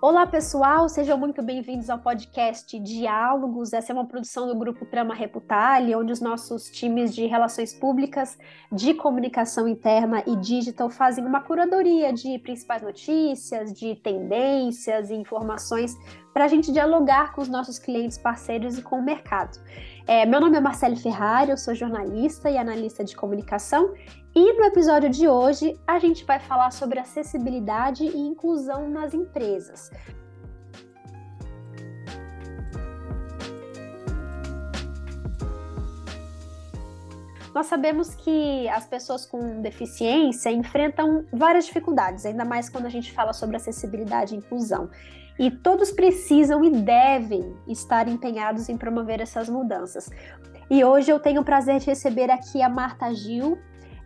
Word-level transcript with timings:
Olá, 0.00 0.24
pessoal, 0.28 0.88
sejam 0.88 1.18
muito 1.18 1.42
bem-vindos 1.42 1.90
ao 1.90 1.98
podcast 1.98 2.78
Diálogos. 2.78 3.72
Essa 3.72 3.90
é 3.90 3.94
uma 3.94 4.06
produção 4.06 4.46
do 4.46 4.56
grupo 4.56 4.86
Trama 4.86 5.12
Reputale, 5.12 5.92
onde 5.96 6.12
os 6.12 6.20
nossos 6.20 6.70
times 6.70 7.12
de 7.12 7.26
relações 7.26 7.74
públicas, 7.74 8.38
de 8.70 8.94
comunicação 8.94 9.66
interna 9.66 10.22
e 10.24 10.36
digital 10.36 10.88
fazem 10.88 11.26
uma 11.26 11.40
curadoria 11.40 12.12
de 12.12 12.38
principais 12.38 12.80
notícias, 12.80 13.72
de 13.72 13.96
tendências 13.96 15.10
e 15.10 15.14
informações 15.14 15.96
para 16.32 16.44
a 16.44 16.48
gente 16.48 16.70
dialogar 16.70 17.34
com 17.34 17.40
os 17.40 17.48
nossos 17.48 17.80
clientes, 17.80 18.16
parceiros 18.16 18.78
e 18.78 18.82
com 18.82 19.00
o 19.00 19.04
mercado. 19.04 19.58
É, 20.06 20.24
meu 20.24 20.40
nome 20.40 20.56
é 20.56 20.60
Marcele 20.60 20.94
Ferrari, 20.94 21.50
eu 21.50 21.56
sou 21.56 21.74
jornalista 21.74 22.48
e 22.48 22.56
analista 22.56 23.02
de 23.02 23.16
comunicação 23.16 23.92
e 24.38 24.52
no 24.52 24.62
episódio 24.62 25.10
de 25.10 25.26
hoje 25.26 25.76
a 25.84 25.98
gente 25.98 26.24
vai 26.24 26.38
falar 26.38 26.70
sobre 26.70 27.00
acessibilidade 27.00 28.04
e 28.04 28.16
inclusão 28.16 28.88
nas 28.88 29.12
empresas. 29.12 29.90
Nós 37.52 37.66
sabemos 37.66 38.14
que 38.14 38.68
as 38.68 38.86
pessoas 38.86 39.26
com 39.26 39.60
deficiência 39.60 40.50
enfrentam 40.50 41.26
várias 41.32 41.66
dificuldades, 41.66 42.24
ainda 42.24 42.44
mais 42.44 42.70
quando 42.70 42.86
a 42.86 42.90
gente 42.90 43.12
fala 43.12 43.32
sobre 43.32 43.56
acessibilidade 43.56 44.36
e 44.36 44.38
inclusão. 44.38 44.88
E 45.36 45.50
todos 45.50 45.90
precisam 45.90 46.62
e 46.62 46.70
devem 46.70 47.56
estar 47.66 48.06
empenhados 48.06 48.68
em 48.68 48.76
promover 48.76 49.20
essas 49.20 49.48
mudanças. 49.48 50.08
E 50.70 50.84
hoje 50.84 51.10
eu 51.10 51.18
tenho 51.18 51.40
o 51.40 51.44
prazer 51.44 51.80
de 51.80 51.86
receber 51.86 52.30
aqui 52.30 52.62
a 52.62 52.68
Marta 52.68 53.12
Gil, 53.12 53.58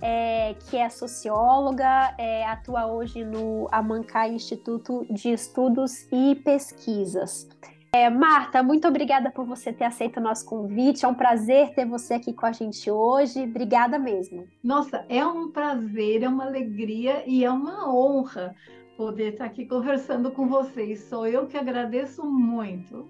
é, 0.02 0.54
que 0.68 0.76
é 0.76 0.88
socióloga, 0.88 2.14
é, 2.18 2.44
atua 2.44 2.86
hoje 2.86 3.24
no 3.24 3.68
Amancai 3.70 4.34
Instituto 4.34 5.06
de 5.08 5.30
Estudos 5.30 6.08
e 6.10 6.34
Pesquisas. 6.34 7.48
É, 7.94 8.08
Marta, 8.10 8.62
muito 8.62 8.88
obrigada 8.88 9.30
por 9.30 9.44
você 9.44 9.72
ter 9.72 9.84
aceito 9.84 10.16
o 10.16 10.22
nosso 10.22 10.46
convite. 10.46 11.04
É 11.04 11.08
um 11.08 11.14
prazer 11.14 11.74
ter 11.74 11.86
você 11.86 12.14
aqui 12.14 12.32
com 12.32 12.46
a 12.46 12.52
gente 12.52 12.90
hoje. 12.90 13.42
Obrigada 13.42 13.98
mesmo. 13.98 14.48
Nossa, 14.64 15.04
é 15.08 15.24
um 15.24 15.52
prazer, 15.52 16.22
é 16.22 16.28
uma 16.28 16.46
alegria 16.46 17.22
e 17.26 17.44
é 17.44 17.50
uma 17.50 17.94
honra 17.94 18.56
poder 18.96 19.34
estar 19.34 19.44
aqui 19.44 19.66
conversando 19.66 20.30
com 20.32 20.48
vocês. 20.48 21.04
Sou 21.04 21.26
eu 21.26 21.46
que 21.46 21.56
agradeço 21.56 22.24
muito. 22.24 23.08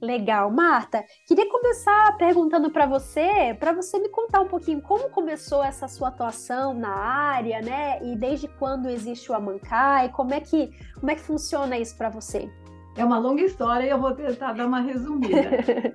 Legal, 0.00 0.50
Marta. 0.50 1.04
Queria 1.26 1.48
começar 1.50 2.16
perguntando 2.16 2.70
para 2.70 2.86
você, 2.86 3.54
para 3.58 3.72
você 3.72 3.98
me 3.98 4.08
contar 4.08 4.40
um 4.40 4.48
pouquinho 4.48 4.80
como 4.80 5.10
começou 5.10 5.62
essa 5.62 5.86
sua 5.86 6.08
atuação 6.08 6.72
na 6.72 6.88
área, 6.88 7.60
né? 7.60 8.02
E 8.02 8.16
desde 8.16 8.48
quando 8.48 8.88
existe 8.88 9.30
o 9.30 9.34
Amancai, 9.34 10.08
como 10.08 10.32
é 10.32 10.40
que 10.40 10.70
como 10.98 11.10
é 11.10 11.14
que 11.14 11.20
funciona 11.20 11.78
isso 11.78 11.96
para 11.96 12.08
você? 12.08 12.50
É 12.96 13.04
uma 13.04 13.18
longa 13.18 13.42
história 13.42 13.84
e 13.84 13.90
eu 13.90 14.00
vou 14.00 14.12
tentar 14.12 14.54
dar 14.54 14.66
uma 14.66 14.80
resumida. 14.80 15.94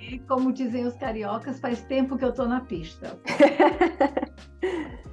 e 0.00 0.18
como 0.28 0.52
dizem 0.52 0.86
os 0.86 0.94
cariocas, 0.94 1.58
faz 1.58 1.82
tempo 1.82 2.16
que 2.16 2.24
eu 2.24 2.30
estou 2.30 2.46
na 2.46 2.60
pista. 2.60 3.18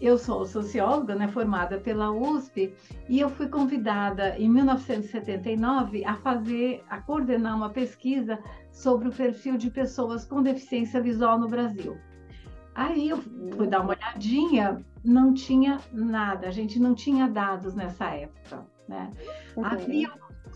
eu 0.00 0.16
sou 0.16 0.44
socióloga, 0.44 1.14
né, 1.14 1.28
formada 1.28 1.78
pela 1.78 2.10
USP, 2.10 2.74
e 3.08 3.20
eu 3.20 3.28
fui 3.28 3.48
convidada 3.48 4.36
em 4.38 4.48
1979 4.48 6.04
a 6.04 6.14
fazer, 6.16 6.84
a 6.88 7.00
coordenar 7.00 7.56
uma 7.56 7.70
pesquisa 7.70 8.38
sobre 8.70 9.08
o 9.08 9.12
perfil 9.12 9.56
de 9.56 9.70
pessoas 9.70 10.24
com 10.24 10.42
deficiência 10.42 11.00
visual 11.00 11.38
no 11.38 11.48
Brasil. 11.48 11.98
Aí 12.74 13.08
eu 13.08 13.18
fui 13.56 13.66
dar 13.66 13.80
uma 13.80 13.90
olhadinha, 13.90 14.84
não 15.04 15.34
tinha 15.34 15.80
nada, 15.92 16.46
a 16.46 16.50
gente 16.50 16.78
não 16.78 16.94
tinha 16.94 17.28
dados 17.28 17.74
nessa 17.74 18.06
época, 18.10 18.64
né? 18.88 19.12
Uhum. 19.56 19.64
Havia 19.64 20.12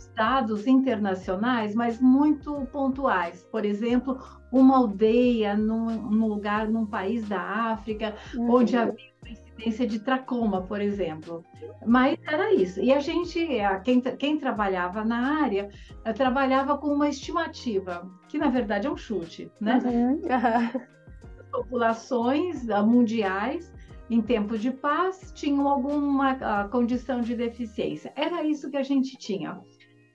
dados 0.09 0.67
internacionais, 0.67 1.75
mas 1.75 2.01
muito 2.01 2.67
pontuais. 2.73 3.47
Por 3.51 3.65
exemplo, 3.65 4.19
uma 4.51 4.77
aldeia 4.77 5.57
num, 5.57 5.87
num 6.11 6.27
lugar, 6.27 6.69
num 6.69 6.87
país 6.87 7.29
da 7.29 7.41
África, 7.41 8.15
uhum. 8.35 8.51
onde 8.51 8.77
havia 8.77 9.13
incidência 9.27 9.87
de 9.87 10.01
tracoma, 10.01 10.63
por 10.63 10.81
exemplo. 10.81 11.45
Mas 11.87 12.19
era 12.27 12.53
isso. 12.55 12.81
E 12.81 12.93
a 12.93 13.01
gente, 13.01 13.47
quem, 13.85 14.01
quem 14.01 14.39
trabalhava 14.39 15.05
na 15.05 15.43
área, 15.43 15.71
eh, 16.05 16.13
trabalhava 16.13 16.77
com 16.77 16.89
uma 16.89 17.09
estimativa, 17.09 18.09
que 18.29 18.39
na 18.39 18.49
verdade 18.49 18.87
é 18.87 18.91
um 18.91 18.97
chute, 18.97 19.51
né? 19.61 19.81
Uhum. 19.85 20.21
Populações 21.51 22.69
ah, 22.71 22.83
mundiais 22.83 23.73
em 24.09 24.21
tempos 24.21 24.61
de 24.61 24.71
paz 24.71 25.33
tinham 25.35 25.69
alguma 25.69 26.35
uh, 26.35 26.69
condição 26.71 27.21
de 27.21 27.35
deficiência. 27.35 28.13
Era 28.17 28.45
isso 28.45 28.71
que 28.71 28.77
a 28.77 28.83
gente 28.83 29.17
tinha. 29.17 29.61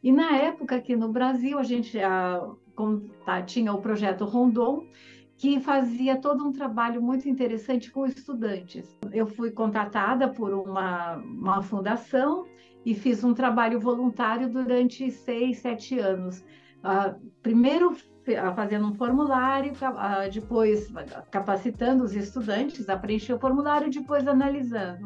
E 0.03 0.12
na 0.12 0.35
época 0.38 0.75
aqui 0.75 0.96
no 0.96 1.09
Brasil, 1.09 1.58
a 1.58 1.63
gente 1.63 1.97
uh, 1.97 2.56
tá, 3.25 3.41
tinha 3.41 3.74
o 3.74 3.81
projeto 3.81 4.25
Rondon, 4.25 4.85
que 5.38 5.59
fazia 5.59 6.18
todo 6.18 6.44
um 6.44 6.52
trabalho 6.52 7.02
muito 7.02 7.30
interessante 7.30 7.91
com 7.91 8.06
estudantes. 8.06 8.97
Eu 9.12 9.28
fui 9.28 9.52
contratada 9.52 10.28
por 10.28 10.52
uma, 10.53 11.18
uma 11.18 11.62
fundação 11.62 12.46
e 12.85 12.96
fiz 12.96 13.24
um 13.24 13.34
trabalho 13.34 13.80
voluntário 13.80 14.50
durante 14.50 15.12
seis, 15.12 15.59
sete 15.59 16.00
anos. 16.00 16.44
Uh, 16.79 17.19
primeiro 17.41 17.96
fazendo 18.56 18.88
um 18.88 18.94
formulário, 18.94 19.72
uh, 19.74 20.29
depois 20.31 20.91
capacitando 21.31 22.03
os 22.03 22.14
estudantes 22.14 22.90
a 22.90 22.97
preencher 22.97 23.34
o 23.34 23.40
formulário, 23.40 23.90
depois 23.90 24.28
analisando. 24.28 25.06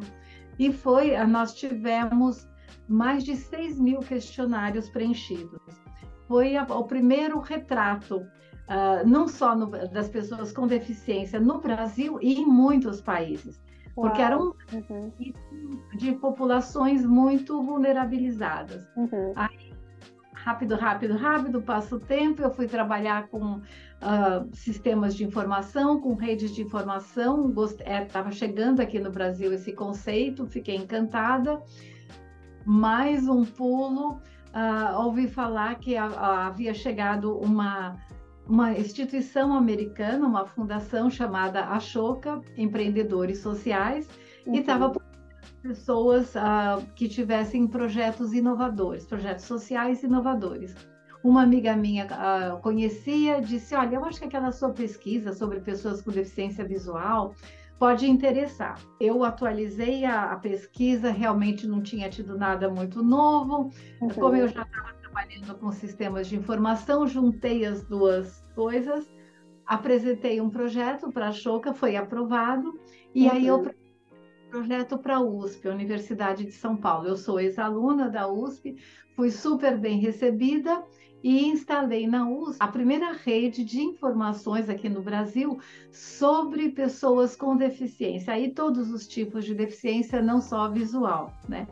E 0.57 0.71
foi, 0.71 1.11
uh, 1.11 1.27
nós 1.27 1.53
tivemos 1.53 2.47
mais 2.91 3.23
de 3.23 3.35
6 3.35 3.79
mil 3.79 3.99
questionários 3.99 4.89
preenchidos. 4.89 5.61
Foi 6.27 6.55
a, 6.55 6.63
o 6.63 6.83
primeiro 6.83 7.39
retrato 7.39 8.17
uh, 8.17 9.07
não 9.07 9.27
só 9.27 9.55
no, 9.55 9.67
das 9.89 10.09
pessoas 10.09 10.51
com 10.51 10.67
deficiência 10.67 11.39
no 11.39 11.59
Brasil 11.59 12.19
e 12.21 12.35
em 12.35 12.45
muitos 12.45 13.01
países, 13.01 13.61
Uau. 13.97 14.07
porque 14.07 14.21
eram 14.21 14.55
uhum. 14.73 15.11
de 15.97 16.13
populações 16.13 17.05
muito 17.05 17.61
vulnerabilizadas. 17.61 18.87
Uhum. 18.95 19.33
Aí, 19.35 19.73
rápido, 20.33 20.75
rápido, 20.75 21.15
rápido, 21.15 21.61
passa 21.61 21.95
o 21.95 21.99
tempo, 21.99 22.41
eu 22.41 22.51
fui 22.51 22.67
trabalhar 22.67 23.27
com 23.27 23.57
uh, 23.57 23.61
sistemas 24.53 25.15
de 25.15 25.23
informação, 25.23 25.99
com 25.99 26.15
redes 26.15 26.53
de 26.55 26.63
informação, 26.63 27.53
estava 27.85 28.29
é, 28.29 28.31
chegando 28.31 28.79
aqui 28.79 28.99
no 28.99 29.11
Brasil 29.11 29.53
esse 29.53 29.71
conceito, 29.73 30.47
fiquei 30.47 30.75
encantada. 30.75 31.61
Mais 32.65 33.27
um 33.27 33.43
pulo, 33.43 34.21
uh, 34.53 35.01
ouvi 35.03 35.27
falar 35.27 35.75
que 35.75 35.95
havia 35.97 36.73
chegado 36.73 37.37
uma 37.37 37.97
uma 38.47 38.73
instituição 38.73 39.53
americana, 39.53 40.27
uma 40.27 40.45
fundação 40.45 41.09
chamada 41.09 41.63
Ashoka 41.67 42.41
Empreendedores 42.57 43.39
Sociais, 43.39 44.09
uhum. 44.45 44.55
e 44.55 44.59
estava 44.59 44.91
pessoas 45.61 46.35
uh, 46.35 46.85
que 46.95 47.07
tivessem 47.07 47.67
projetos 47.67 48.33
inovadores, 48.33 49.05
projetos 49.05 49.45
sociais 49.45 50.03
inovadores. 50.03 50.75
Uma 51.23 51.43
amiga 51.43 51.75
minha 51.75 52.05
uh, 52.05 52.59
conhecia, 52.61 53.39
disse: 53.39 53.75
Olha, 53.75 53.95
eu 53.95 54.05
acho 54.05 54.19
que 54.19 54.25
aquela 54.25 54.51
sua 54.51 54.71
pesquisa 54.71 55.33
sobre 55.33 55.59
pessoas 55.59 56.01
com 56.01 56.11
deficiência 56.11 56.65
visual 56.65 57.35
pode 57.81 58.07
interessar. 58.07 58.79
Eu 58.99 59.23
atualizei 59.23 60.05
a, 60.05 60.33
a 60.33 60.35
pesquisa, 60.35 61.09
realmente 61.09 61.65
não 61.65 61.81
tinha 61.81 62.07
tido 62.11 62.37
nada 62.37 62.69
muito 62.69 63.01
novo. 63.01 63.71
Uhum. 63.99 64.09
Como 64.09 64.35
eu 64.35 64.47
já 64.47 64.61
estava 64.61 64.93
trabalhando 65.01 65.55
com 65.55 65.71
sistemas 65.71 66.27
de 66.27 66.35
informação, 66.35 67.07
juntei 67.07 67.65
as 67.65 67.83
duas 67.83 68.45
coisas, 68.53 69.11
apresentei 69.65 70.39
um 70.39 70.51
projeto 70.51 71.11
para 71.11 71.29
a 71.29 71.31
Choca, 71.31 71.73
foi 71.73 71.95
aprovado, 71.95 72.79
e 73.15 73.25
uhum. 73.25 73.31
aí 73.31 73.47
eu 73.47 73.55
uhum. 73.55 73.71
projeto 74.51 74.99
para 74.99 75.15
a 75.15 75.19
USP, 75.19 75.67
Universidade 75.67 76.45
de 76.45 76.51
São 76.51 76.77
Paulo. 76.77 77.07
Eu 77.07 77.17
sou 77.17 77.39
ex-aluna 77.39 78.07
da 78.09 78.31
USP, 78.31 78.75
fui 79.15 79.31
super 79.31 79.75
bem 79.79 79.97
recebida 79.97 80.83
e 81.23 81.45
instalei 81.45 82.07
na 82.07 82.27
USP 82.29 82.57
a 82.59 82.67
primeira 82.67 83.11
rede 83.11 83.63
de 83.63 83.81
informações 83.81 84.69
aqui 84.69 84.89
no 84.89 85.01
Brasil 85.01 85.59
sobre 85.91 86.69
pessoas 86.69 87.35
com 87.35 87.55
deficiência, 87.55 88.33
aí 88.33 88.51
todos 88.51 88.91
os 88.91 89.07
tipos 89.07 89.45
de 89.45 89.53
deficiência, 89.53 90.21
não 90.21 90.41
só 90.41 90.69
visual, 90.69 91.33
né? 91.47 91.67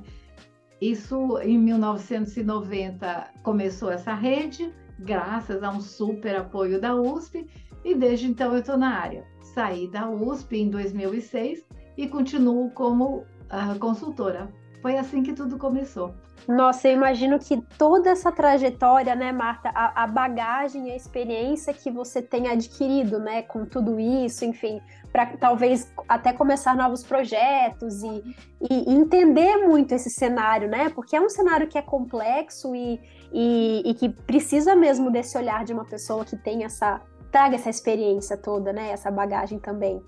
Isso 0.82 1.38
em 1.40 1.58
1990 1.58 3.34
começou 3.44 3.92
essa 3.92 4.14
rede, 4.14 4.74
graças 5.00 5.62
a 5.62 5.72
um 5.72 5.82
super 5.82 6.38
apoio 6.38 6.80
da 6.80 6.96
USP, 6.96 7.46
e 7.84 7.96
desde 7.96 8.28
então 8.28 8.54
eu 8.54 8.60
estou 8.60 8.78
na 8.78 8.98
área. 8.98 9.26
Saí 9.42 9.90
da 9.90 10.10
USP 10.10 10.58
em 10.58 10.70
2006 10.70 11.66
e 11.98 12.08
continuo 12.08 12.70
como 12.72 13.18
uh, 13.18 13.80
consultora. 13.80 14.50
Foi 14.82 14.98
assim 14.98 15.22
que 15.22 15.34
tudo 15.34 15.58
começou. 15.58 16.14
Nossa, 16.48 16.88
eu 16.88 16.94
imagino 16.94 17.38
que 17.38 17.62
toda 17.78 18.10
essa 18.10 18.32
trajetória, 18.32 19.14
né, 19.14 19.32
Marta, 19.32 19.70
a, 19.70 20.04
a 20.04 20.08
bagagem, 20.08 20.92
a 20.92 20.96
experiência 20.96 21.74
que 21.74 21.92
você 21.92 22.22
tem 22.22 22.48
adquirido, 22.48 23.20
né, 23.20 23.42
com 23.44 23.66
tudo 23.66 24.00
isso, 24.00 24.46
enfim, 24.46 24.82
para 25.12 25.26
talvez 25.38 25.94
até 26.08 26.34
começar 26.34 26.76
novos 26.76 27.04
projetos 27.04 28.02
e, 28.04 28.36
e, 28.70 28.94
entender 28.94 29.58
muito 29.58 29.94
esse 29.94 30.10
cenário, 30.10 30.68
né? 30.68 30.90
Porque 30.90 31.16
é 31.16 31.22
um 31.22 31.30
cenário 31.30 31.68
que 31.68 31.78
é 31.78 31.82
complexo 31.82 32.76
e, 32.76 33.00
e, 33.32 33.84
e, 33.86 33.94
que 33.94 34.10
precisa 34.10 34.76
mesmo 34.76 35.12
desse 35.12 35.38
olhar 35.38 35.66
de 35.66 35.74
uma 35.74 35.86
pessoa 35.86 36.24
que 36.24 36.38
tem 36.38 36.64
essa 36.64 37.02
traga 37.32 37.56
essa 37.56 37.70
experiência 37.70 38.38
toda, 38.38 38.74
né? 38.74 38.92
Essa 38.92 39.12
bagagem 39.12 39.60
também. 39.60 40.02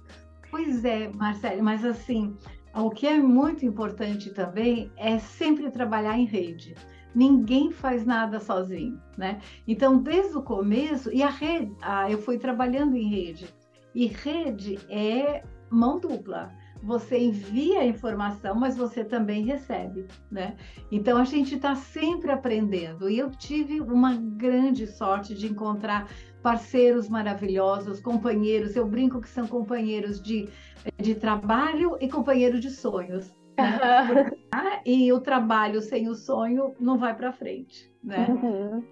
Pois 0.49 0.83
é, 0.83 1.07
Marcelo, 1.09 1.63
mas 1.63 1.85
assim, 1.85 2.35
o 2.75 2.89
que 2.89 3.07
é 3.07 3.17
muito 3.17 3.65
importante 3.65 4.29
também 4.31 4.91
é 4.97 5.19
sempre 5.19 5.69
trabalhar 5.71 6.17
em 6.17 6.25
rede. 6.25 6.75
Ninguém 7.13 7.71
faz 7.71 8.05
nada 8.05 8.39
sozinho, 8.39 9.01
né? 9.17 9.41
Então, 9.67 9.97
desde 9.97 10.37
o 10.37 10.41
começo, 10.41 11.11
e 11.11 11.21
a 11.21 11.29
rede, 11.29 11.75
ah, 11.81 12.09
eu 12.09 12.17
fui 12.17 12.37
trabalhando 12.37 12.95
em 12.95 13.09
rede, 13.09 13.53
e 13.93 14.07
rede 14.07 14.79
é 14.89 15.43
mão 15.69 15.99
dupla 15.99 16.51
você 16.83 17.17
envia 17.19 17.81
a 17.81 17.85
informação, 17.85 18.55
mas 18.55 18.75
você 18.75 19.03
também 19.03 19.43
recebe, 19.43 20.07
né? 20.29 20.55
Então 20.91 21.17
a 21.17 21.23
gente 21.23 21.55
está 21.55 21.75
sempre 21.75 22.31
aprendendo. 22.31 23.09
E 23.09 23.19
eu 23.19 23.29
tive 23.29 23.79
uma 23.79 24.15
grande 24.15 24.87
sorte 24.87 25.35
de 25.35 25.47
encontrar 25.47 26.09
parceiros 26.41 27.07
maravilhosos, 27.07 27.99
companheiros. 27.99 28.75
Eu 28.75 28.85
brinco 28.85 29.21
que 29.21 29.29
são 29.29 29.47
companheiros 29.47 30.21
de, 30.21 30.49
de 30.97 31.15
trabalho 31.15 31.97
e 31.99 32.09
companheiros 32.09 32.59
de 32.59 32.69
sonhos. 32.69 33.33
Né? 33.57 34.81
e 34.85 35.11
o 35.11 35.19
trabalho 35.19 35.81
sem 35.81 36.09
o 36.09 36.15
sonho 36.15 36.73
não 36.79 36.97
vai 36.97 37.15
para 37.15 37.31
frente, 37.31 37.93
né? 38.03 38.27
Uhum. 38.29 38.83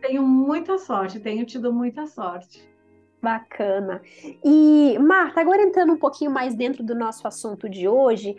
tenho 0.00 0.22
muita 0.22 0.78
sorte, 0.78 1.18
tenho 1.18 1.44
tido 1.44 1.72
muita 1.72 2.06
sorte. 2.06 2.68
Bacana. 3.22 4.00
E, 4.44 4.96
Marta, 5.00 5.40
agora 5.40 5.62
entrando 5.62 5.92
um 5.92 5.98
pouquinho 5.98 6.30
mais 6.30 6.54
dentro 6.54 6.84
do 6.84 6.94
nosso 6.94 7.26
assunto 7.26 7.68
de 7.68 7.88
hoje, 7.88 8.36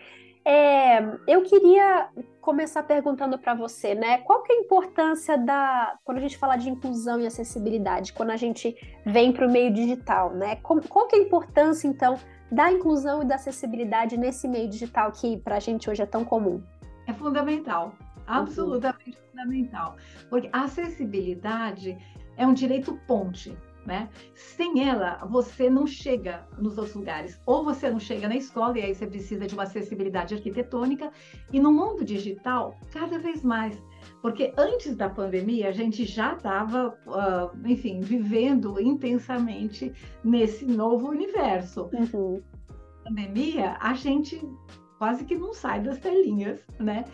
é, 0.48 1.00
eu 1.28 1.44
queria 1.44 2.08
começar 2.40 2.82
perguntando 2.84 3.38
para 3.38 3.54
você, 3.54 3.94
né? 3.94 4.20
Qual 4.20 4.42
que 4.44 4.54
é 4.54 4.56
a 4.56 4.60
importância 4.62 5.38
da 5.38 6.00
quando 6.06 6.20
a 6.20 6.22
gente 6.22 6.38
fala 6.38 6.56
de 6.56 6.70
inclusão 6.70 7.20
e 7.20 7.28
acessibilidade, 7.28 8.14
quando 8.14 8.30
a 8.30 8.38
gente 8.38 8.74
vem 9.06 9.34
para 9.34 9.46
o 9.46 9.52
meio 9.52 9.74
digital, 9.74 10.34
né? 10.34 10.56
Qual, 10.58 10.80
qual 10.88 11.06
que 11.06 11.18
é 11.18 11.20
a 11.20 11.22
importância 11.22 11.86
então 11.86 12.18
da 12.50 12.72
inclusão 12.72 13.22
e 13.22 13.26
da 13.26 13.36
acessibilidade 13.36 14.16
nesse 14.16 14.48
meio 14.48 14.70
digital 14.70 15.12
que 15.12 15.36
para 15.36 15.58
a 15.58 15.60
gente 15.60 15.90
hoje 15.90 16.02
é 16.02 16.06
tão 16.06 16.24
comum? 16.24 16.64
É 17.06 17.12
fundamental, 17.12 17.92
absolutamente 18.26 19.18
uhum. 19.18 19.30
fundamental, 19.32 19.98
porque 20.30 20.50
a 20.54 20.64
acessibilidade 20.64 21.98
é 22.38 22.48
um 22.48 22.54
direito 22.54 22.98
ponte 23.06 23.54
né? 23.88 24.10
Sem 24.36 24.88
ela, 24.88 25.26
você 25.26 25.70
não 25.70 25.88
chega 25.88 26.46
nos 26.60 26.78
outros 26.78 26.96
lugares. 26.96 27.40
Ou 27.46 27.64
você 27.64 27.90
não 27.90 28.00
chega 28.00 28.28
na 28.28 28.36
escola, 28.36 28.78
e 28.78 28.82
aí 28.82 28.94
você 28.94 29.08
precisa 29.08 29.48
de 29.48 29.54
uma 29.54 29.64
acessibilidade 29.64 30.36
arquitetônica, 30.36 31.10
e 31.54 31.60
no 31.60 31.72
mundo 31.72 32.04
digital, 32.04 32.78
cada 32.92 33.18
vez 33.18 33.42
mais. 33.44 33.82
Porque 34.22 34.54
antes 34.58 34.94
da 34.96 35.10
pandemia, 35.10 35.70
a 35.70 35.72
gente 35.72 36.04
já 36.04 36.34
estava, 36.34 36.90
uh, 37.08 37.68
enfim, 37.68 38.02
vivendo 38.02 38.78
intensamente 38.78 39.94
nesse 40.22 40.66
novo 40.66 41.08
universo. 41.08 41.90
Uhum. 41.94 42.44
Pandemia, 43.06 43.78
a 43.80 43.94
gente 43.94 44.46
quase 44.98 45.26
que 45.26 45.36
não 45.36 45.54
sai 45.54 45.82
das 45.82 46.00
telinhas, 46.00 46.60
né? 46.80 47.06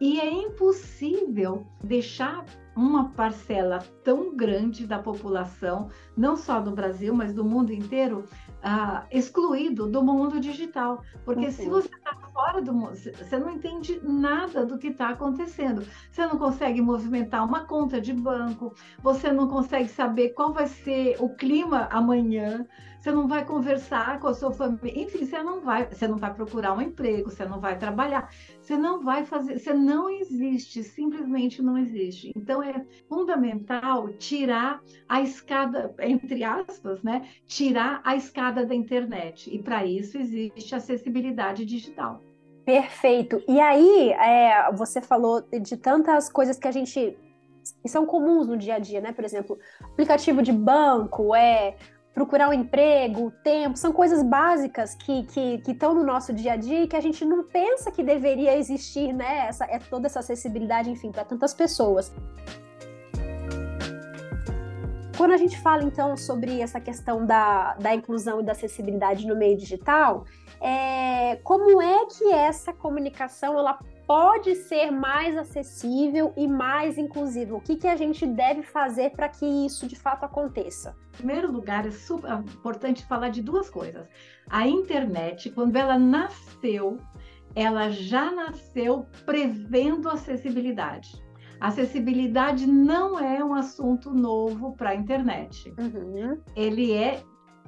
E 0.00 0.20
é 0.20 0.30
impossível 0.30 1.66
deixar 1.82 2.44
uma 2.74 3.10
parcela 3.10 3.80
tão 4.02 4.34
grande 4.34 4.86
da 4.86 4.98
população, 4.98 5.90
não 6.16 6.36
só 6.36 6.60
do 6.60 6.70
Brasil, 6.70 7.14
mas 7.14 7.32
do 7.32 7.44
mundo 7.44 7.72
inteiro, 7.72 8.24
uh, 8.64 9.06
excluído 9.10 9.86
do 9.86 10.02
mundo 10.02 10.40
digital. 10.40 11.02
Porque 11.24 11.46
uhum. 11.46 11.52
se 11.52 11.68
você 11.68 11.94
está 11.94 12.16
fora 12.32 12.62
do 12.62 12.72
mundo, 12.72 12.94
você 12.94 13.38
não 13.38 13.50
entende 13.50 14.00
nada 14.02 14.64
do 14.64 14.78
que 14.78 14.88
está 14.88 15.10
acontecendo. 15.10 15.86
Você 16.10 16.26
não 16.26 16.38
consegue 16.38 16.80
movimentar 16.80 17.44
uma 17.46 17.64
conta 17.64 18.00
de 18.00 18.12
banco, 18.12 18.74
você 19.02 19.30
não 19.30 19.48
consegue 19.48 19.88
saber 19.88 20.30
qual 20.30 20.52
vai 20.52 20.66
ser 20.66 21.16
o 21.20 21.28
clima 21.28 21.88
amanhã 21.90 22.66
você 23.02 23.10
não 23.10 23.26
vai 23.26 23.44
conversar 23.44 24.20
com 24.20 24.28
a 24.28 24.34
sua 24.34 24.52
família, 24.52 25.02
enfim, 25.02 25.26
você 25.26 25.42
não 25.42 25.60
vai, 25.60 25.88
você 25.88 26.06
não 26.06 26.16
vai 26.16 26.32
procurar 26.32 26.72
um 26.72 26.80
emprego, 26.80 27.28
você 27.28 27.44
não 27.44 27.58
vai 27.58 27.76
trabalhar, 27.76 28.30
você 28.60 28.76
não 28.76 29.02
vai 29.02 29.24
fazer, 29.24 29.58
você 29.58 29.74
não 29.74 30.08
existe, 30.08 30.84
simplesmente 30.84 31.60
não 31.60 31.76
existe. 31.76 32.30
Então 32.36 32.62
é 32.62 32.86
fundamental 33.08 34.08
tirar 34.10 34.80
a 35.08 35.20
escada, 35.20 35.92
entre 35.98 36.44
aspas, 36.44 37.02
né? 37.02 37.28
Tirar 37.44 38.00
a 38.04 38.14
escada 38.14 38.64
da 38.64 38.74
internet. 38.74 39.52
E 39.52 39.60
para 39.60 39.84
isso 39.84 40.16
existe 40.16 40.72
acessibilidade 40.72 41.66
digital. 41.66 42.20
Perfeito. 42.64 43.42
E 43.48 43.58
aí, 43.58 44.12
é, 44.12 44.70
você 44.74 45.00
falou 45.00 45.42
de 45.60 45.76
tantas 45.76 46.30
coisas 46.30 46.56
que 46.56 46.68
a 46.68 46.72
gente 46.72 47.18
que 47.80 47.88
são 47.88 48.06
comuns 48.06 48.46
no 48.46 48.56
dia 48.56 48.74
a 48.74 48.78
dia, 48.78 49.00
né? 49.00 49.12
Por 49.12 49.24
exemplo, 49.24 49.58
aplicativo 49.80 50.42
de 50.42 50.52
banco, 50.52 51.34
é 51.34 51.76
procurar 52.14 52.48
um 52.48 52.52
emprego, 52.52 53.30
tempo, 53.42 53.76
são 53.76 53.92
coisas 53.92 54.22
básicas 54.22 54.94
que 54.94 55.20
estão 55.20 55.58
que, 55.58 55.74
que 55.74 55.86
no 55.86 56.04
nosso 56.04 56.32
dia 56.32 56.52
a 56.52 56.56
dia 56.56 56.82
e 56.82 56.86
que 56.86 56.96
a 56.96 57.00
gente 57.00 57.24
não 57.24 57.44
pensa 57.44 57.90
que 57.90 58.02
deveria 58.02 58.56
existir, 58.56 59.12
né? 59.12 59.46
Essa, 59.48 59.64
é 59.64 59.78
toda 59.78 60.06
essa 60.06 60.20
acessibilidade, 60.20 60.90
enfim, 60.90 61.10
para 61.10 61.24
tantas 61.24 61.54
pessoas. 61.54 62.12
Quando 65.16 65.32
a 65.32 65.36
gente 65.36 65.58
fala, 65.60 65.84
então, 65.84 66.16
sobre 66.16 66.60
essa 66.60 66.80
questão 66.80 67.24
da, 67.24 67.74
da 67.74 67.94
inclusão 67.94 68.40
e 68.40 68.42
da 68.42 68.52
acessibilidade 68.52 69.26
no 69.26 69.36
meio 69.36 69.56
digital, 69.56 70.24
é, 70.60 71.36
como 71.44 71.80
é 71.80 72.06
que 72.06 72.32
essa 72.32 72.72
comunicação 72.72 73.58
ela 73.58 73.78
pode 74.06 74.54
ser 74.54 74.90
mais 74.90 75.36
acessível 75.36 76.32
e 76.36 76.46
mais 76.46 76.98
inclusivo? 76.98 77.56
O 77.56 77.60
que, 77.60 77.76
que 77.76 77.86
a 77.86 77.96
gente 77.96 78.26
deve 78.26 78.62
fazer 78.62 79.10
para 79.10 79.28
que 79.28 79.44
isso 79.44 79.86
de 79.86 79.96
fato 79.96 80.24
aconteça? 80.24 80.96
Em 81.14 81.16
primeiro 81.18 81.50
lugar, 81.50 81.86
é 81.86 81.90
super 81.90 82.32
importante 82.40 83.06
falar 83.06 83.28
de 83.28 83.42
duas 83.42 83.68
coisas. 83.68 84.06
A 84.48 84.66
internet, 84.66 85.50
quando 85.50 85.76
ela 85.76 85.98
nasceu, 85.98 86.98
ela 87.54 87.90
já 87.90 88.30
nasceu 88.30 89.06
prevendo 89.24 90.08
acessibilidade. 90.08 91.22
Acessibilidade 91.60 92.66
não 92.66 93.20
é 93.20 93.44
um 93.44 93.54
assunto 93.54 94.10
novo 94.12 94.74
para 94.74 94.90
a 94.90 94.94
internet. 94.94 95.72
Uhum. 95.78 96.40
Ele 96.56 96.92
é 96.92 97.22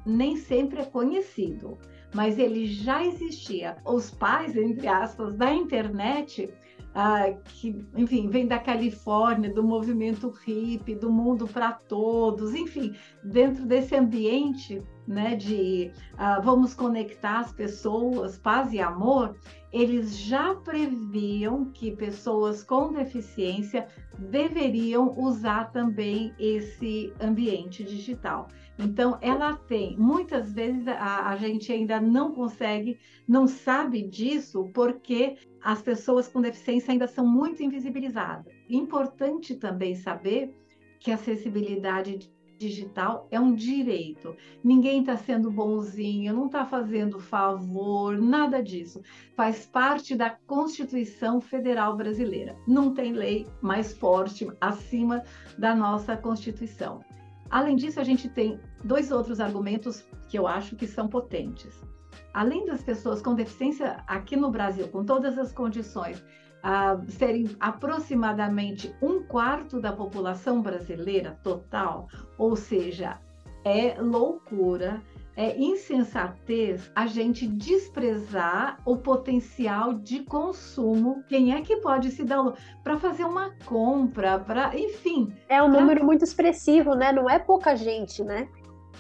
nem 0.04 0.37
sempre 0.37 0.80
é 0.80 0.84
conhecido 0.84 1.78
mas 2.14 2.38
ele 2.38 2.66
já 2.66 3.04
existia. 3.04 3.76
Os 3.84 4.11
pais, 4.11 4.56
entre 4.56 4.87
aspas, 4.87 5.34
da 5.34 5.52
internet, 5.52 6.49
ah, 6.94 7.32
que, 7.44 7.84
enfim, 7.96 8.28
vem 8.28 8.46
da 8.46 8.58
Califórnia, 8.58 9.52
do 9.52 9.64
movimento 9.64 10.30
hippie, 10.30 10.94
do 10.94 11.11
mundo 11.11 11.49
para 11.49 11.73
todos, 11.73 12.54
enfim, 12.54 12.94
dentro 13.25 13.66
desse 13.66 13.96
ambiente 13.96 14.80
né, 15.08 15.34
de 15.34 15.90
ah, 16.16 16.40
vamos 16.40 16.73
conectar 16.73 17.40
as 17.40 17.52
pessoas, 17.52 18.38
paz 18.38 18.73
e 18.73 18.80
amor, 18.80 19.37
eles 19.73 20.16
já 20.16 20.54
previam 20.54 21.64
que 21.73 21.90
pessoas 21.96 22.62
com 22.62 22.92
deficiência 22.92 23.88
deveriam 24.16 25.18
usar 25.18 25.73
também 25.73 26.32
esse 26.38 27.12
ambiente 27.20 27.82
digital. 27.82 28.46
Então, 28.78 29.18
ela 29.20 29.54
tem, 29.54 29.96
muitas 29.96 30.52
vezes 30.52 30.86
a, 30.88 31.28
a, 31.28 31.36
gente 31.36 31.72
ainda 31.72 32.00
não 32.00 32.32
consegue, 32.32 32.98
não 33.26 33.46
sabe 33.46 34.02
disso, 34.02 34.68
porque 34.74 35.36
as 35.62 35.80
pessoas 35.80 36.26
com 36.26 36.40
deficiência 36.40 36.90
ainda 36.92 37.06
são 37.06 37.26
muito 37.26 37.62
invisibilizadas. 37.62 38.52
Importante 38.68 39.54
também 39.54 39.94
saber 39.94 40.52
que 40.98 41.12
a 41.12 41.14
acessibilidade 41.14 42.32
digital 42.58 43.28
é 43.30 43.38
um 43.38 43.54
direito. 43.54 44.36
Ninguém 44.62 45.00
está 45.00 45.16
sendo 45.16 45.50
bonzinho, 45.50 46.34
não 46.34 46.46
está 46.46 46.64
fazendo 46.64 47.20
favor, 47.20 48.16
nada 48.18 48.62
disso. 48.62 49.02
Faz 49.36 49.66
parte 49.66 50.16
da 50.16 50.30
Constituição 50.30 51.40
Federal 51.40 51.96
Brasileira. 51.96 52.56
Não 52.66 52.92
tem 52.94 53.12
lei 53.12 53.46
mais 53.60 53.92
forte 53.96 54.48
acima 54.60 55.22
da 55.58 55.74
nossa 55.74 56.16
Constituição. 56.16 57.04
Além 57.54 57.76
disso, 57.76 58.00
a 58.00 58.04
gente 58.04 58.28
tem 58.28 58.58
dois 58.82 59.12
outros 59.12 59.38
argumentos 59.38 60.04
que 60.28 60.37
eu 60.37 60.44
acho 60.44 60.75
que 60.75 60.88
são 60.88 61.06
potentes. 61.06 61.80
Além 62.32 62.66
das 62.66 62.82
pessoas 62.82 63.23
com 63.23 63.32
deficiência 63.32 64.02
aqui 64.08 64.34
no 64.34 64.50
Brasil, 64.50 64.88
com 64.88 65.04
todas 65.04 65.38
as 65.38 65.52
condições, 65.52 66.18
uh, 66.18 67.08
serem 67.12 67.49
aproximadamente 67.61 68.92
um 69.00 69.23
quarto 69.23 69.80
da 69.80 69.92
população 69.92 70.61
brasileira 70.61 71.38
total, 71.44 72.08
ou 72.37 72.56
seja, 72.56 73.20
é 73.64 74.02
loucura 74.02 75.00
é 75.36 75.58
insensatez 75.58 76.90
a 76.94 77.06
gente 77.06 77.46
desprezar 77.46 78.80
o 78.84 78.96
potencial 78.96 79.94
de 79.94 80.20
consumo. 80.20 81.24
Quem 81.28 81.54
é 81.54 81.60
que 81.60 81.76
pode 81.76 82.10
se 82.10 82.24
dar 82.24 82.54
para 82.82 82.98
fazer 82.98 83.24
uma 83.24 83.50
compra, 83.64 84.38
para, 84.38 84.78
enfim. 84.78 85.32
É 85.48 85.62
um 85.62 85.70
pra... 85.70 85.80
número 85.80 86.04
muito 86.04 86.24
expressivo, 86.24 86.94
né? 86.94 87.12
Não 87.12 87.28
é 87.28 87.38
pouca 87.38 87.74
gente, 87.74 88.22
né? 88.22 88.48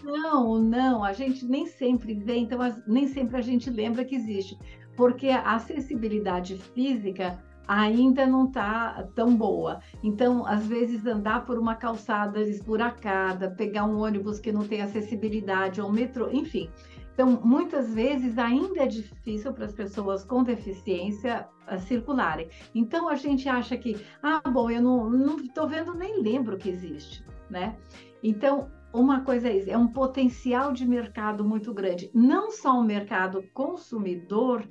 Não, 0.02 0.58
não, 0.58 1.04
a 1.04 1.12
gente 1.12 1.46
nem 1.46 1.66
sempre 1.66 2.14
vê, 2.14 2.36
então 2.36 2.58
nem 2.86 3.06
sempre 3.06 3.36
a 3.36 3.40
gente 3.40 3.70
lembra 3.70 4.04
que 4.04 4.14
existe, 4.14 4.58
porque 4.96 5.28
a 5.28 5.54
acessibilidade 5.54 6.56
física 6.58 7.38
ainda 7.66 8.26
não 8.26 8.46
está 8.46 9.06
tão 9.14 9.34
boa. 9.34 9.80
Então, 10.02 10.46
às 10.46 10.66
vezes, 10.66 11.06
andar 11.06 11.44
por 11.44 11.58
uma 11.58 11.74
calçada 11.74 12.40
esburacada, 12.40 13.50
pegar 13.50 13.84
um 13.84 13.98
ônibus 13.98 14.38
que 14.38 14.52
não 14.52 14.66
tem 14.66 14.82
acessibilidade, 14.82 15.80
ou 15.80 15.90
metrô, 15.90 16.30
enfim. 16.30 16.70
Então, 17.14 17.40
muitas 17.44 17.94
vezes 17.94 18.38
ainda 18.38 18.82
é 18.82 18.86
difícil 18.86 19.52
para 19.52 19.66
as 19.66 19.72
pessoas 19.72 20.24
com 20.24 20.42
deficiência 20.42 21.48
uh, 21.72 21.78
circularem. 21.78 22.48
Então, 22.74 23.08
a 23.08 23.14
gente 23.14 23.48
acha 23.48 23.76
que, 23.76 24.04
ah, 24.20 24.42
bom, 24.50 24.68
eu 24.68 24.82
não 24.82 25.38
estou 25.38 25.68
vendo, 25.68 25.94
nem 25.94 26.20
lembro 26.20 26.58
que 26.58 26.68
existe, 26.68 27.24
né? 27.48 27.76
Então, 28.20 28.68
uma 28.92 29.22
coisa 29.22 29.48
é 29.48 29.56
isso, 29.56 29.70
é 29.70 29.76
um 29.76 29.88
potencial 29.88 30.72
de 30.72 30.86
mercado 30.86 31.44
muito 31.44 31.74
grande. 31.74 32.10
Não 32.14 32.50
só 32.50 32.78
um 32.78 32.84
mercado 32.84 33.44
consumidor, 33.52 34.64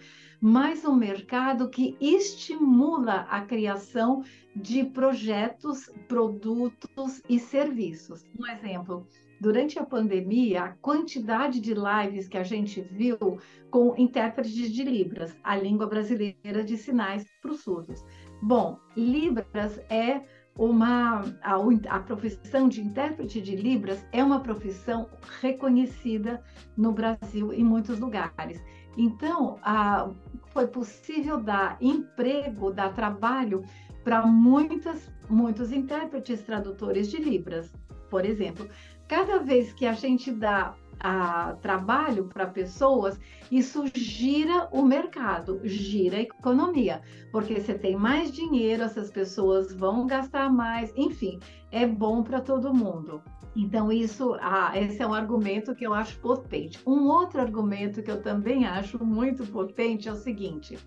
mas 0.46 0.84
um 0.84 0.94
mercado 0.94 1.70
que 1.70 1.96
estimula 2.02 3.26
a 3.30 3.40
criação 3.40 4.26
de 4.54 4.84
projetos, 4.84 5.90
produtos 6.06 7.24
e 7.30 7.40
serviços. 7.40 8.26
Um 8.38 8.46
exemplo, 8.48 9.08
durante 9.40 9.80
a 9.80 9.86
pandemia, 9.86 10.64
a 10.64 10.70
quantidade 10.74 11.62
de 11.62 11.74
lives 11.74 12.28
que 12.28 12.38
a 12.38 12.44
gente 12.44 12.82
viu 12.82 13.40
com 13.72 13.96
intérpretes 13.98 14.70
de 14.70 14.84
Libras, 14.84 15.34
a 15.42 15.56
língua 15.56 15.88
brasileira 15.88 16.62
de 16.62 16.76
sinais 16.76 17.26
para 17.42 17.52
os 17.52 17.62
surdos. 17.62 18.04
Bom, 18.42 18.78
Libras 18.98 19.80
é 19.90 20.24
uma 20.58 21.22
a, 21.42 21.56
a, 21.90 22.00
profissão 22.00 22.70
de 22.70 22.82
intérprete 22.82 23.42
de 23.42 23.56
Libras 23.56 24.06
é 24.12 24.24
uma 24.24 24.40
profissão 24.40 25.10
reconhecida 25.42 26.44
no 26.78 26.92
Brasil 26.92 27.52
em 27.54 27.64
muitos 27.64 28.00
lugares. 28.00 28.62
Então, 28.98 29.60
a, 29.64 30.10
foi 30.48 30.68
possível 30.68 31.40
dar 31.40 31.78
emprego, 31.82 32.72
dar 32.72 32.94
trabalho 32.94 33.64
para 34.04 34.26
muitas, 34.26 35.10
muitos 35.30 35.72
intérpretes 35.72 36.42
tradutores 36.42 37.10
de 37.10 37.18
Libras, 37.18 37.74
por 38.10 38.26
exemplo. 38.26 38.70
Cada 39.08 39.40
vez 39.40 39.74
que 39.74 39.86
a 39.86 39.94
gente 39.94 40.32
dá 40.32 40.76
a 41.03 41.57
trabalho 41.62 42.25
para 42.25 42.48
pessoas, 42.48 43.19
isso 43.51 43.83
gira 43.93 44.69
o 44.72 44.81
mercado, 44.81 45.60
gira 45.65 46.15
a 46.15 46.22
economia, 46.22 47.01
porque 47.29 47.60
você 47.60 47.74
tem 47.74 47.95
mais 47.95 48.31
dinheiro, 48.31 48.83
essas 48.83 49.12
pessoas 49.12 49.74
vão 49.74 50.07
gastar 50.07 50.50
mais, 50.50 50.93
enfim, 50.95 51.39
é 51.69 51.86
bom 51.86 52.24
para 52.24 52.39
todo 52.39 52.74
mundo. 52.74 53.22
Então, 53.55 53.91
isso, 53.91 54.36
ah, 54.41 54.72
esse 54.75 55.01
é 55.01 55.05
um 55.05 55.13
argumento 55.13 55.75
que 55.75 55.86
eu 55.86 55.93
acho 55.93 56.17
potente. 56.19 56.79
Um 56.88 57.07
outro 57.07 57.39
argumento 57.39 58.01
que 58.01 58.10
eu 58.10 58.19
também 58.19 58.65
acho 58.65 59.03
muito 59.03 59.45
potente 59.45 60.10
é 60.10 60.12
o 60.12 60.15
seguinte: 60.15 60.79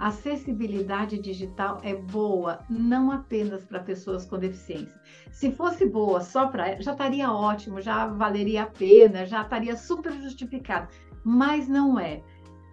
acessibilidade 0.00 1.18
digital 1.18 1.78
é 1.82 1.94
boa 1.94 2.60
não 2.70 3.12
apenas 3.12 3.64
para 3.64 3.80
pessoas 3.80 4.24
com 4.24 4.38
deficiência. 4.38 4.98
Se 5.30 5.52
fosse 5.52 5.84
boa 5.84 6.22
só 6.22 6.48
para 6.48 6.80
já 6.80 6.92
estaria 6.92 7.30
ótimo, 7.30 7.80
já 7.80 8.06
valeria 8.06 8.62
a 8.62 8.66
pena, 8.66 9.26
já 9.26 9.42
estaria 9.42 9.76
super 9.76 10.12
justificado, 10.12 10.88
mas 11.22 11.68
não 11.68 12.00
é. 12.00 12.22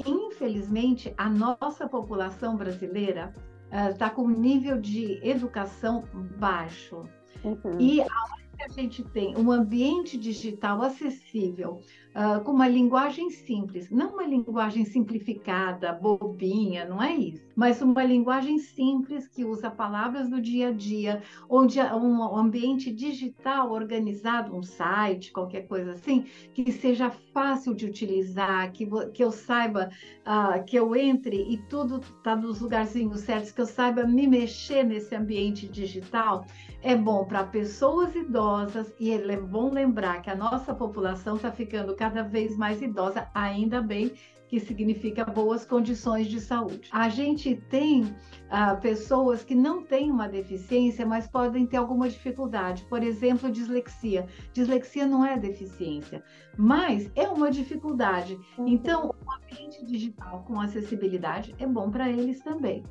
Infelizmente, 0.06 1.14
a 1.18 1.30
nossa 1.30 1.88
população 1.88 2.56
brasileira 2.56 3.34
está 3.92 4.08
uh, 4.08 4.12
com 4.12 4.24
um 4.24 4.40
nível 4.40 4.80
de 4.80 5.20
educação 5.22 6.06
baixo. 6.38 7.04
Uhum. 7.44 7.80
E 7.80 8.02
a 8.02 8.06
hora 8.06 8.48
que 8.56 8.64
a 8.64 8.70
gente 8.70 9.04
tem 9.04 9.38
um 9.38 9.52
ambiente 9.52 10.18
digital 10.18 10.82
acessível, 10.82 11.82
uh, 12.18 12.44
com 12.44 12.52
uma 12.52 12.68
linguagem 12.68 13.30
simples, 13.30 13.92
não 13.92 14.14
uma 14.14 14.26
linguagem 14.26 14.84
simplificada, 14.84 15.94
bobinha, 15.94 16.86
não 16.86 17.02
é 17.02 17.14
isso, 17.14 17.48
mas 17.56 17.82
uma 17.82 18.04
linguagem 18.04 18.58
simples 18.58 19.28
que 19.28 19.46
usa 19.46 19.70
palavras 19.70 20.28
do 20.28 20.42
dia 20.42 20.70
a 20.70 20.72
dia, 20.72 21.22
onde 21.48 21.80
um 21.80 22.36
ambiente 22.36 22.92
digital 22.92 23.72
organizado, 23.72 24.56
um 24.56 24.64
site, 24.64 25.32
qualquer 25.32 25.68
coisa 25.68 25.92
assim, 25.92 26.26
que 26.54 26.72
seja 26.72 27.10
fácil 27.10 27.76
de 27.76 27.86
utilizar, 27.86 28.72
que, 28.72 28.88
que 29.14 29.24
eu 29.24 29.32
saiba, 29.32 29.92
uh, 30.26 30.64
que 30.66 30.76
eu 30.76 30.96
entre 30.96 31.38
e 31.38 31.58
tudo 31.70 32.00
está 32.00 32.36
nos 32.36 32.60
lugarzinhos 32.62 33.22
certos, 33.22 33.52
que 33.52 33.62
eu 33.62 33.66
saiba 33.68 34.04
me 34.06 34.26
mexer 34.26 34.84
nesse 34.84 35.16
ambiente 35.16 35.68
digital, 35.68 36.46
é 36.82 36.96
bom 36.96 37.26
para 37.26 37.44
pessoas 37.44 38.16
idosas 38.16 38.94
e 39.00 39.12
é 39.12 39.38
bom 39.38 39.72
lembrar 39.72 40.22
que 40.22 40.30
a 40.30 40.36
nossa 40.36 40.74
população 40.74 41.36
está 41.36 41.52
ficando 41.52 41.96
cada 41.96 42.07
cada 42.08 42.24
vez 42.24 42.56
mais 42.56 42.82
idosa, 42.82 43.28
ainda 43.34 43.82
bem 43.82 44.14
que 44.48 44.62
significa 44.62 45.26
boas 45.26 45.66
condições 45.66 46.28
de 46.28 46.40
saúde. 46.40 46.88
A 46.94 47.10
gente 47.10 47.54
tem 47.70 48.16
ah, 48.50 48.76
pessoas 48.76 49.44
que 49.44 49.54
não 49.54 49.84
têm 49.84 50.10
uma 50.10 50.30
deficiência, 50.30 51.06
mas 51.06 51.28
podem 51.28 51.66
ter 51.66 51.76
alguma 51.76 52.08
dificuldade, 52.08 52.86
por 52.86 53.04
exemplo, 53.04 53.52
dislexia. 53.52 54.26
Dislexia 54.54 55.06
não 55.06 55.26
é 55.26 55.38
deficiência, 55.38 56.24
mas 56.58 57.12
é 57.14 57.28
uma 57.28 57.52
dificuldade. 57.52 58.40
Então, 58.60 59.14
o 59.26 59.32
ambiente 59.34 59.86
digital 59.86 60.46
com 60.48 60.62
acessibilidade 60.62 61.54
é 61.60 61.68
bom 61.68 61.92
para 61.92 62.10
eles 62.10 62.40
também. 62.40 62.84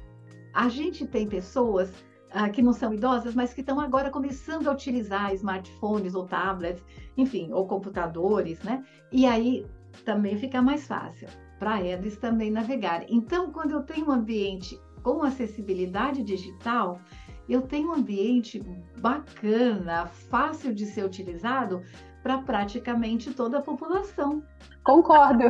A 0.53 0.69
gente 0.69 1.07
tem 1.07 1.27
pessoas 1.27 1.91
ah, 2.37 2.51
que 2.51 2.61
não 2.61 2.75
são 2.75 2.93
idosas, 2.93 3.35
mas 3.35 3.55
que 3.55 3.63
estão 3.63 3.81
agora 3.81 4.11
começando 4.11 4.69
a 4.69 4.73
utilizar 4.73 5.33
smartphones 5.33 6.15
ou 6.15 6.27
tablets, 6.27 6.85
enfim, 7.17 7.51
ou 7.51 7.67
computadores, 7.67 8.63
né? 8.63 8.85
E 9.11 9.25
aí 9.25 9.67
também 10.05 10.37
fica 10.37 10.61
mais 10.61 10.87
fácil 10.87 11.29
para 11.59 11.81
eles 11.81 12.19
também 12.19 12.51
navegarem. 12.51 13.09
Então, 13.11 13.51
quando 13.51 13.71
eu 13.71 13.83
tenho 13.83 14.09
um 14.09 14.13
ambiente 14.13 14.79
com 15.03 15.23
acessibilidade 15.23 16.23
digital, 16.23 17.01
eu 17.49 17.63
tenho 17.63 17.89
um 17.89 17.95
ambiente 17.95 18.63
bacana, 18.99 20.05
fácil 20.07 20.75
de 20.75 20.85
ser 20.85 21.07
utilizado 21.07 21.83
para 22.23 22.37
praticamente 22.39 23.33
toda 23.33 23.59
a 23.59 23.63
população. 23.63 24.43
Concordo. 24.85 25.45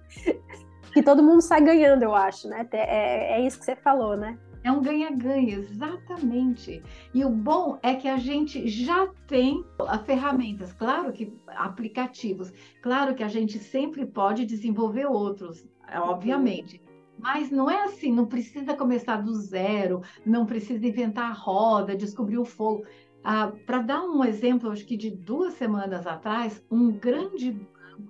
que 0.94 1.02
todo 1.02 1.22
mundo 1.22 1.42
sai 1.42 1.60
ganhando, 1.60 2.02
eu 2.02 2.14
acho, 2.14 2.48
né? 2.48 2.66
É, 2.72 3.40
é 3.40 3.46
isso 3.46 3.58
que 3.58 3.64
você 3.66 3.76
falou, 3.76 4.16
né? 4.16 4.38
É 4.64 4.70
um 4.70 4.80
ganha-ganha, 4.80 5.56
exatamente. 5.56 6.82
E 7.12 7.24
o 7.24 7.30
bom 7.30 7.78
é 7.82 7.94
que 7.94 8.06
a 8.06 8.16
gente 8.16 8.68
já 8.68 9.08
tem 9.26 9.64
ferramentas, 10.06 10.72
claro 10.72 11.12
que 11.12 11.32
aplicativos, 11.48 12.52
claro 12.80 13.14
que 13.14 13.24
a 13.24 13.28
gente 13.28 13.58
sempre 13.58 14.06
pode 14.06 14.46
desenvolver 14.46 15.06
outros, 15.06 15.66
é, 15.88 15.98
obviamente. 15.98 16.80
Mas 17.18 17.50
não 17.50 17.70
é 17.70 17.84
assim, 17.84 18.12
não 18.12 18.26
precisa 18.26 18.74
começar 18.74 19.16
do 19.16 19.34
zero, 19.34 20.02
não 20.24 20.46
precisa 20.46 20.86
inventar 20.86 21.30
a 21.30 21.34
roda, 21.34 21.96
descobrir 21.96 22.38
o 22.38 22.44
fogo. 22.44 22.84
Ah, 23.22 23.52
Para 23.66 23.78
dar 23.78 24.02
um 24.02 24.24
exemplo, 24.24 24.70
acho 24.70 24.86
que 24.86 24.96
de 24.96 25.10
duas 25.10 25.54
semanas 25.54 26.06
atrás, 26.06 26.64
um 26.70 26.90
grande 26.90 27.52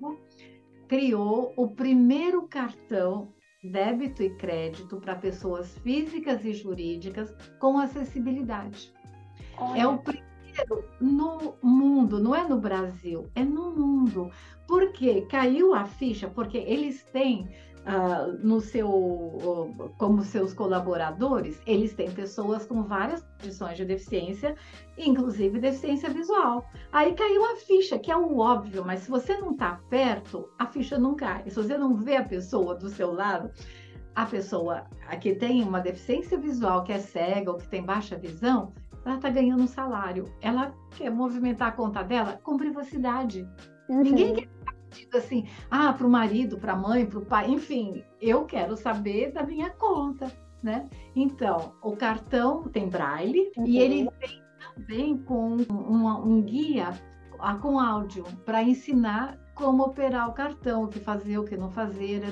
banco 0.00 0.18
criou 0.86 1.52
o 1.56 1.68
primeiro 1.68 2.46
cartão 2.46 3.32
débito 3.62 4.22
e 4.22 4.30
crédito 4.30 4.96
para 4.96 5.14
pessoas 5.14 5.76
físicas 5.78 6.44
e 6.44 6.52
jurídicas 6.52 7.34
com 7.58 7.78
acessibilidade. 7.78 8.92
Olha. 9.56 9.82
É 9.82 9.86
o 9.86 9.98
primeiro 9.98 10.84
no 11.00 11.54
mundo, 11.62 12.20
não 12.20 12.34
é 12.34 12.46
no 12.46 12.58
Brasil, 12.58 13.30
é 13.34 13.44
no 13.44 13.70
mundo. 13.70 14.30
Porque 14.66 15.22
caiu 15.22 15.74
a 15.74 15.84
ficha, 15.84 16.28
porque 16.28 16.58
eles 16.58 17.04
têm 17.04 17.48
uh, 17.86 18.32
no 18.42 18.60
seu, 18.60 18.88
uh, 18.88 19.94
como 19.98 20.22
seus 20.22 20.52
colaboradores, 20.54 21.60
eles 21.66 21.94
têm 21.94 22.10
pessoas 22.10 22.66
com 22.66 22.82
várias 22.82 23.22
condições 23.40 23.76
de 23.76 23.84
deficiência, 23.84 24.54
inclusive 24.96 25.58
deficiência 25.58 26.10
visual. 26.10 26.68
Aí 26.92 27.14
caiu 27.14 27.44
a 27.44 27.56
ficha, 27.56 27.98
que 27.98 28.10
é 28.10 28.16
o 28.16 28.38
óbvio, 28.38 28.84
mas 28.84 29.00
se 29.00 29.10
você 29.10 29.36
não 29.36 29.52
está 29.52 29.80
perto, 29.88 30.48
a 30.58 30.66
ficha 30.66 30.98
não 30.98 31.14
cai. 31.14 31.44
Se 31.48 31.56
você 31.56 31.76
não 31.76 31.94
vê 31.94 32.16
a 32.16 32.24
pessoa 32.24 32.74
do 32.74 32.88
seu 32.88 33.12
lado, 33.12 33.50
a 34.14 34.26
pessoa 34.26 34.84
que 35.20 35.34
tem 35.34 35.62
uma 35.62 35.80
deficiência 35.80 36.38
visual, 36.38 36.84
que 36.84 36.92
é 36.92 36.98
cega 36.98 37.50
ou 37.50 37.56
que 37.56 37.68
tem 37.68 37.82
baixa 37.82 38.16
visão, 38.16 38.72
ela 39.04 39.16
está 39.16 39.30
ganhando 39.30 39.62
um 39.62 39.66
salário. 39.66 40.26
Ela 40.40 40.72
quer 40.96 41.10
movimentar 41.10 41.68
a 41.68 41.72
conta 41.72 42.02
dela 42.02 42.38
com 42.42 42.56
privacidade. 42.56 43.48
Uhum. 43.88 44.02
Ninguém 44.02 44.34
quer 44.34 44.48
sentido 44.92 45.16
assim, 45.16 45.46
ah, 45.70 45.92
para 45.92 46.06
o 46.06 46.10
marido, 46.10 46.58
para 46.58 46.72
a 46.72 46.76
mãe, 46.76 47.06
para 47.06 47.18
o 47.18 47.24
pai, 47.24 47.50
enfim, 47.50 48.04
eu 48.20 48.44
quero 48.44 48.76
saber 48.76 49.32
da 49.32 49.42
minha 49.42 49.70
conta, 49.70 50.30
né? 50.62 50.88
Então, 51.16 51.72
o 51.82 51.96
cartão 51.96 52.64
tem 52.64 52.88
braille 52.88 53.50
uhum. 53.56 53.66
e 53.66 53.78
ele 53.78 54.08
vem 54.20 54.42
também 54.74 55.18
com 55.18 55.56
um, 55.70 56.06
um 56.06 56.42
guia 56.42 56.90
com 57.60 57.78
áudio 57.78 58.24
para 58.44 58.62
ensinar 58.62 59.36
como 59.54 59.82
operar 59.84 60.28
o 60.28 60.32
cartão, 60.32 60.84
o 60.84 60.88
que 60.88 60.98
fazer, 60.98 61.38
o 61.38 61.44
que 61.44 61.56
não 61.56 61.70
fazer, 61.70 62.22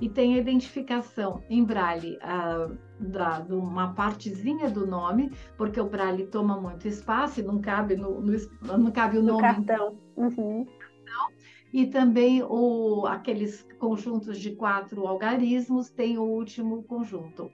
e 0.00 0.08
tem 0.08 0.34
a 0.34 0.38
identificação 0.38 1.42
em 1.48 1.62
braille 1.62 2.18
ah, 2.20 2.68
da, 2.98 3.40
de 3.40 3.52
uma 3.52 3.94
partezinha 3.94 4.68
do 4.68 4.86
nome, 4.86 5.30
porque 5.56 5.80
o 5.80 5.88
braille 5.88 6.26
toma 6.26 6.60
muito 6.60 6.88
espaço 6.88 7.40
e 7.40 7.42
não 7.42 7.60
cabe 7.60 7.96
no, 7.96 8.20
no 8.20 8.36
não 8.78 8.90
cabe 8.90 9.18
o 9.18 9.22
no 9.22 9.34
nome. 9.34 9.42
cartão. 9.42 9.96
Uhum. 10.16 10.66
E 11.72 11.86
também 11.86 12.42
o, 12.42 13.06
aqueles 13.06 13.66
conjuntos 13.78 14.38
de 14.38 14.52
quatro 14.52 15.06
algarismos 15.06 15.90
tem 15.90 16.18
o 16.18 16.22
último 16.22 16.82
conjunto. 16.84 17.50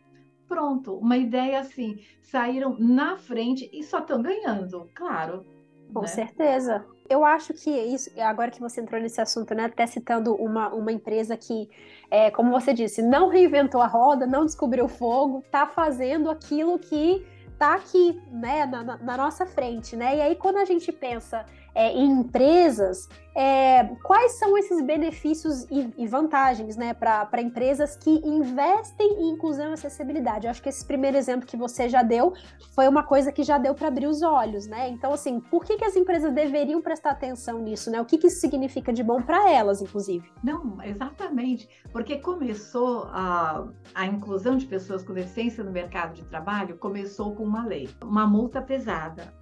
Pronto, 0.47 0.95
uma 0.95 1.17
ideia 1.17 1.61
assim, 1.61 1.99
saíram 2.23 2.77
na 2.79 3.17
frente 3.17 3.69
e 3.73 3.83
só 3.83 3.99
estão 3.99 4.23
ganhando, 4.23 4.89
claro. 4.95 5.45
Com 5.93 6.03
né? 6.03 6.07
certeza. 6.07 6.85
Eu 7.09 7.25
acho 7.25 7.53
que 7.53 7.71
isso, 7.71 8.11
agora 8.21 8.51
que 8.51 8.61
você 8.61 8.81
entrou 8.81 9.01
nesse 9.01 9.21
assunto, 9.21 9.55
né, 9.55 9.65
até 9.65 9.87
citando 9.87 10.35
uma, 10.35 10.73
uma 10.73 10.91
empresa 10.91 11.37
que, 11.37 11.69
é, 12.11 12.31
como 12.31 12.51
você 12.51 12.73
disse, 12.73 13.03
não 13.03 13.29
reinventou 13.29 13.81
a 13.81 13.87
roda, 13.87 14.27
não 14.27 14.45
descobriu 14.45 14.87
o 14.87 14.89
fogo, 14.89 15.41
está 15.41 15.67
fazendo 15.67 16.31
aquilo 16.31 16.79
que 16.79 17.25
está 17.53 17.75
aqui, 17.75 18.21
né, 18.31 18.67
na, 18.67 18.83
na, 18.83 19.17
nossa 19.17 19.47
frente, 19.47 19.97
né? 19.97 20.17
E 20.17 20.21
aí, 20.21 20.35
quando 20.35 20.57
a 20.57 20.65
gente 20.65 20.91
pensa 20.91 21.45
é, 21.75 21.93
em 21.93 22.11
empresas, 22.21 23.09
é, 23.37 23.85
quais 24.05 24.39
são 24.39 24.57
esses 24.57 24.81
benefícios 24.81 25.65
e, 25.71 25.93
e 25.99 26.07
vantagens 26.07 26.77
né, 26.77 26.95
para 26.95 27.43
empresas 27.43 27.97
que 27.97 28.11
investem 28.25 29.09
em 29.09 29.31
inclusão 29.31 29.71
e 29.71 29.73
acessibilidade? 29.73 30.47
Eu 30.47 30.51
acho 30.53 30.63
que 30.63 30.69
esse 30.69 30.85
primeiro 30.85 31.17
exemplo 31.17 31.47
que 31.47 31.57
você 31.57 31.89
já 31.89 32.03
deu 32.03 32.33
foi 32.75 32.87
uma 32.87 33.03
coisa 33.03 33.33
que 33.33 33.43
já 33.43 33.59
deu 33.59 33.75
para 33.75 33.89
abrir 33.89 34.07
os 34.07 34.23
olhos, 34.23 34.67
né? 34.67 34.89
Então, 34.89 35.13
assim, 35.13 35.41
por 35.41 35.65
que, 35.65 35.77
que 35.77 35.85
as 35.85 35.97
empresas 35.97 36.33
deveriam 36.33 36.81
prestar 36.81 37.11
atenção 37.11 37.59
nisso, 37.59 37.91
né? 37.91 38.01
O 38.01 38.05
que, 38.05 38.19
que 38.19 38.29
isso 38.29 38.41
significa 38.41 38.93
de 38.93 39.03
bom 39.03 39.21
para 39.21 39.51
elas, 39.51 39.83
inclusive? 39.83 40.31
Não, 40.43 40.81
exatamente, 40.83 41.69
porque 41.93 42.19
começou 42.19 43.09
a, 43.11 43.67
a 43.95 44.07
inclusão 44.07 44.57
de 44.57 44.67
pessoas 44.67 45.03
com 45.03 45.13
deficiência 45.13 45.65
no 45.65 45.73
mercado 45.73 46.15
de 46.15 46.25
trabalho, 46.25 46.79
começou 46.79 47.35
com 47.35 47.43
uma 47.43 47.67
lei, 47.67 47.89
uma 48.01 48.27
multa 48.27 48.63
pesada 48.63 49.33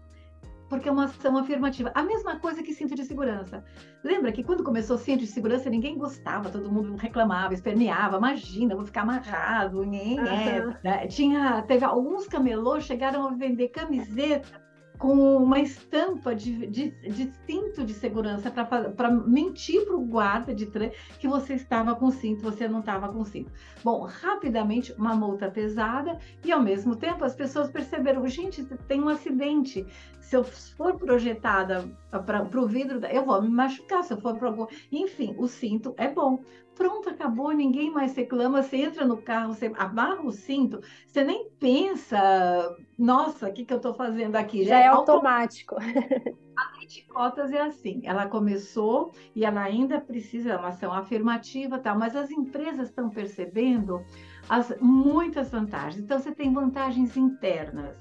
porque 0.73 0.89
é 0.89 0.93
uma 0.93 1.05
ação 1.05 1.37
afirmativa. 1.37 1.93
A 1.95 2.03
mesma 2.03 2.39
coisa 2.41 2.63
que 2.63 2.73
cinto 2.73 2.95
de 2.95 3.05
segurança. 3.05 3.63
Lembra 4.03 4.33
que 4.33 4.43
quando 4.43 4.65
começou 4.65 4.97
o 4.97 4.99
cinto 4.99 5.21
de 5.21 5.27
segurança, 5.27 5.69
ninguém 5.69 5.99
gostava, 5.99 6.49
todo 6.49 6.73
mundo 6.73 6.97
reclamava, 6.97 7.53
esperneava, 7.53 8.17
imagina, 8.17 8.75
vou 8.75 8.87
ficar 8.87 9.03
amarrado, 9.03 9.85
nem 9.85 10.19
é. 10.19 10.75
Né? 10.83 11.07
Tinha, 11.09 11.61
teve 11.69 11.85
alguns 11.85 12.27
camelôs 12.27 12.85
chegaram 12.85 13.29
a 13.29 13.33
vender 13.33 13.69
camiseta 13.69 14.62
com 14.99 15.37
uma 15.37 15.59
estampa 15.59 16.35
de, 16.35 16.67
de, 16.67 16.91
de 16.91 17.33
cinto 17.47 17.85
de 17.85 17.93
segurança 17.93 18.51
para 18.51 19.11
mentir 19.11 19.85
para 19.85 19.97
o 19.97 20.05
guarda 20.05 20.55
de 20.55 20.67
trem 20.67 20.93
que 21.19 21.27
você 21.27 21.55
estava 21.55 21.95
com 21.95 22.11
cinto, 22.11 22.43
você 22.43 22.69
não 22.69 22.81
estava 22.81 23.09
com 23.09 23.25
cinto. 23.25 23.51
Bom, 23.83 24.03
rapidamente, 24.03 24.93
uma 24.93 25.15
multa 25.15 25.51
pesada 25.51 26.19
e, 26.45 26.53
ao 26.53 26.63
mesmo 26.63 26.95
tempo, 26.95 27.25
as 27.25 27.35
pessoas 27.35 27.71
perceberam: 27.71 28.27
gente, 28.29 28.65
tem 28.87 29.03
um 29.03 29.09
acidente. 29.09 29.87
Se 30.21 30.37
eu 30.37 30.45
for 30.45 30.97
projetada 30.97 31.85
para 32.11 32.61
o 32.61 32.67
vidro, 32.67 33.05
eu 33.07 33.25
vou 33.25 33.43
me 33.43 33.49
machucar. 33.49 34.05
Se 34.05 34.13
eu 34.13 34.21
for 34.21 34.39
para 34.39 34.49
algum. 34.49 34.67
Enfim, 34.91 35.35
o 35.37 35.49
cinto 35.49 35.95
é 35.97 36.09
bom. 36.09 36.43
Pronto, 36.75 37.11
acabou, 37.11 37.53
ninguém 37.53 37.91
mais 37.91 38.15
reclama. 38.15 38.63
Você 38.63 38.79
entra 38.79 39.05
no 39.05 39.17
carro, 39.17 39.55
você 39.55 39.71
amarra 39.77 40.23
o 40.23 40.33
cinto, 40.33 40.81
você 41.07 41.23
nem 41.23 41.51
pensa, 41.59 42.77
nossa, 42.99 43.49
o 43.49 43.53
que, 43.53 43.65
que 43.65 43.73
eu 43.73 43.77
estou 43.77 43.95
fazendo 43.95 44.37
aqui? 44.37 44.65
Já, 44.65 44.71
Já 44.71 44.79
é, 44.79 44.83
é 44.85 44.87
automático. 44.89 45.77
A 46.55 46.77
lei 46.77 46.87
de 46.87 47.03
cotas 47.07 47.51
é 47.51 47.63
assim, 47.63 48.03
ela 48.05 48.27
começou 48.27 49.13
e 49.35 49.45
ela 49.45 49.63
ainda 49.63 49.99
precisa, 50.01 50.53
é 50.53 50.57
uma 50.57 50.69
ação 50.69 50.93
afirmativa, 50.93 51.79
tal, 51.79 51.99
mas 51.99 52.15
as 52.15 52.31
empresas 52.31 52.89
estão 52.89 53.09
percebendo 53.09 54.05
as 54.49 54.75
muitas 54.81 55.51
vantagens. 55.51 56.05
Então, 56.05 56.19
você 56.19 56.35
tem 56.35 56.53
vantagens 56.53 57.17
internas 57.17 57.97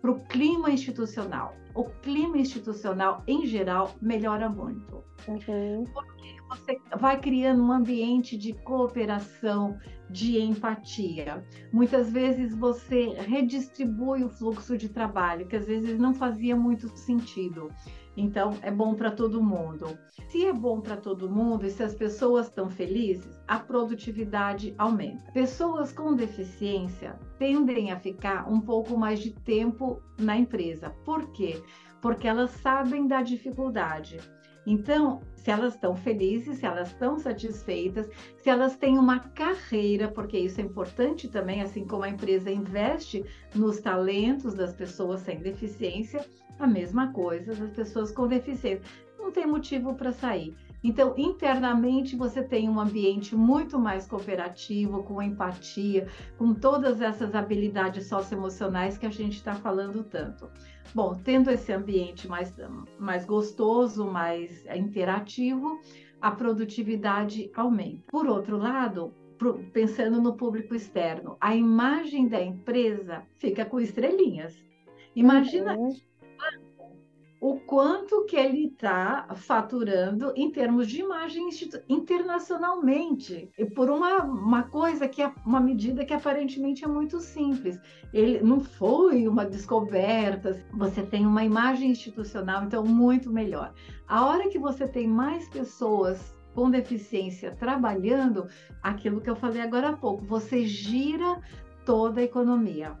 para 0.00 0.10
o 0.10 0.20
clima 0.20 0.70
institucional. 0.70 1.54
O 1.74 1.84
clima 1.84 2.36
institucional, 2.36 3.22
em 3.26 3.46
geral, 3.46 3.94
melhora 4.00 4.48
muito. 4.48 5.02
Uhum. 5.26 5.84
Porque 5.92 6.36
você 6.54 6.80
vai 6.98 7.20
criando 7.20 7.62
um 7.62 7.72
ambiente 7.72 8.36
de 8.36 8.52
cooperação, 8.52 9.78
de 10.08 10.40
empatia. 10.40 11.44
Muitas 11.72 12.10
vezes 12.10 12.54
você 12.54 13.10
redistribui 13.14 14.24
o 14.24 14.28
fluxo 14.28 14.76
de 14.76 14.88
trabalho, 14.88 15.46
que 15.46 15.56
às 15.56 15.66
vezes 15.66 15.98
não 15.98 16.14
fazia 16.14 16.54
muito 16.54 16.88
sentido. 16.96 17.70
Então, 18.16 18.56
é 18.62 18.70
bom 18.70 18.94
para 18.94 19.10
todo 19.10 19.42
mundo. 19.42 19.98
Se 20.28 20.46
é 20.46 20.52
bom 20.52 20.80
para 20.80 20.96
todo 20.96 21.28
mundo 21.28 21.66
e 21.66 21.70
se 21.70 21.82
as 21.82 21.94
pessoas 21.94 22.46
estão 22.46 22.70
felizes, 22.70 23.40
a 23.48 23.58
produtividade 23.58 24.72
aumenta. 24.78 25.32
Pessoas 25.32 25.92
com 25.92 26.14
deficiência 26.14 27.18
tendem 27.38 27.90
a 27.90 27.98
ficar 27.98 28.48
um 28.48 28.60
pouco 28.60 28.96
mais 28.96 29.18
de 29.18 29.32
tempo 29.32 30.00
na 30.18 30.36
empresa. 30.36 30.90
Por 31.04 31.32
quê? 31.32 31.60
Porque 32.00 32.28
elas 32.28 32.50
sabem 32.50 33.08
da 33.08 33.20
dificuldade. 33.20 34.18
Então, 34.66 35.20
se 35.34 35.50
elas 35.50 35.74
estão 35.74 35.94
felizes, 35.94 36.58
se 36.58 36.66
elas 36.66 36.88
estão 36.88 37.18
satisfeitas, 37.18 38.08
se 38.38 38.48
elas 38.48 38.76
têm 38.76 38.98
uma 38.98 39.18
carreira, 39.18 40.08
porque 40.08 40.38
isso 40.38 40.60
é 40.60 40.64
importante 40.64 41.28
também, 41.28 41.60
assim 41.60 41.86
como 41.86 42.04
a 42.04 42.08
empresa 42.08 42.50
investe 42.50 43.24
nos 43.54 43.78
talentos 43.80 44.54
das 44.54 44.72
pessoas 44.72 45.20
sem 45.20 45.38
deficiência, 45.38 46.24
a 46.58 46.66
mesma 46.66 47.12
coisa 47.12 47.54
das 47.54 47.70
pessoas 47.70 48.10
com 48.10 48.26
deficiência. 48.26 48.82
Não 49.18 49.30
tem 49.30 49.46
motivo 49.46 49.94
para 49.94 50.12
sair. 50.12 50.54
Então, 50.82 51.14
internamente, 51.16 52.14
você 52.14 52.42
tem 52.42 52.68
um 52.68 52.78
ambiente 52.78 53.34
muito 53.34 53.78
mais 53.78 54.06
cooperativo, 54.06 55.02
com 55.02 55.22
empatia, 55.22 56.06
com 56.36 56.52
todas 56.52 57.00
essas 57.00 57.34
habilidades 57.34 58.06
socioemocionais 58.06 58.98
que 58.98 59.06
a 59.06 59.10
gente 59.10 59.36
está 59.36 59.54
falando 59.54 60.04
tanto. 60.04 60.50
Bom, 60.92 61.14
tendo 61.24 61.50
esse 61.50 61.72
ambiente 61.72 62.26
mais, 62.28 62.54
mais 62.98 63.24
gostoso, 63.24 64.06
mais 64.06 64.64
interativo, 64.66 65.80
a 66.20 66.30
produtividade 66.30 67.50
aumenta. 67.54 68.04
Por 68.10 68.26
outro 68.26 68.56
lado, 68.56 69.12
pensando 69.72 70.20
no 70.20 70.34
público 70.34 70.74
externo, 70.74 71.36
a 71.40 71.54
imagem 71.54 72.28
da 72.28 72.42
empresa 72.42 73.22
fica 73.38 73.64
com 73.64 73.80
estrelinhas. 73.80 74.54
Imagina. 75.14 75.76
Uhum 75.76 75.96
o 77.44 77.60
quanto 77.60 78.24
que 78.24 78.36
ele 78.36 78.68
está 78.68 79.26
faturando 79.34 80.32
em 80.34 80.50
termos 80.50 80.88
de 80.88 81.02
imagem 81.02 81.50
internacionalmente, 81.90 83.50
e 83.58 83.66
por 83.66 83.90
uma, 83.90 84.24
uma 84.24 84.62
coisa 84.62 85.06
que 85.06 85.20
é 85.20 85.30
uma 85.44 85.60
medida 85.60 86.06
que 86.06 86.14
aparentemente 86.14 86.86
é 86.86 86.88
muito 86.88 87.20
simples. 87.20 87.78
Ele 88.14 88.40
não 88.40 88.60
foi 88.60 89.28
uma 89.28 89.44
descoberta, 89.44 90.58
você 90.72 91.02
tem 91.02 91.26
uma 91.26 91.44
imagem 91.44 91.90
institucional, 91.90 92.64
então 92.64 92.82
muito 92.82 93.30
melhor. 93.30 93.74
A 94.08 94.24
hora 94.24 94.48
que 94.48 94.58
você 94.58 94.88
tem 94.88 95.06
mais 95.06 95.46
pessoas 95.50 96.34
com 96.54 96.70
deficiência 96.70 97.54
trabalhando, 97.54 98.48
aquilo 98.82 99.20
que 99.20 99.28
eu 99.28 99.36
falei 99.36 99.60
agora 99.60 99.90
há 99.90 99.96
pouco, 99.98 100.24
você 100.24 100.64
gira 100.64 101.42
toda 101.84 102.22
a 102.22 102.24
economia. 102.24 102.98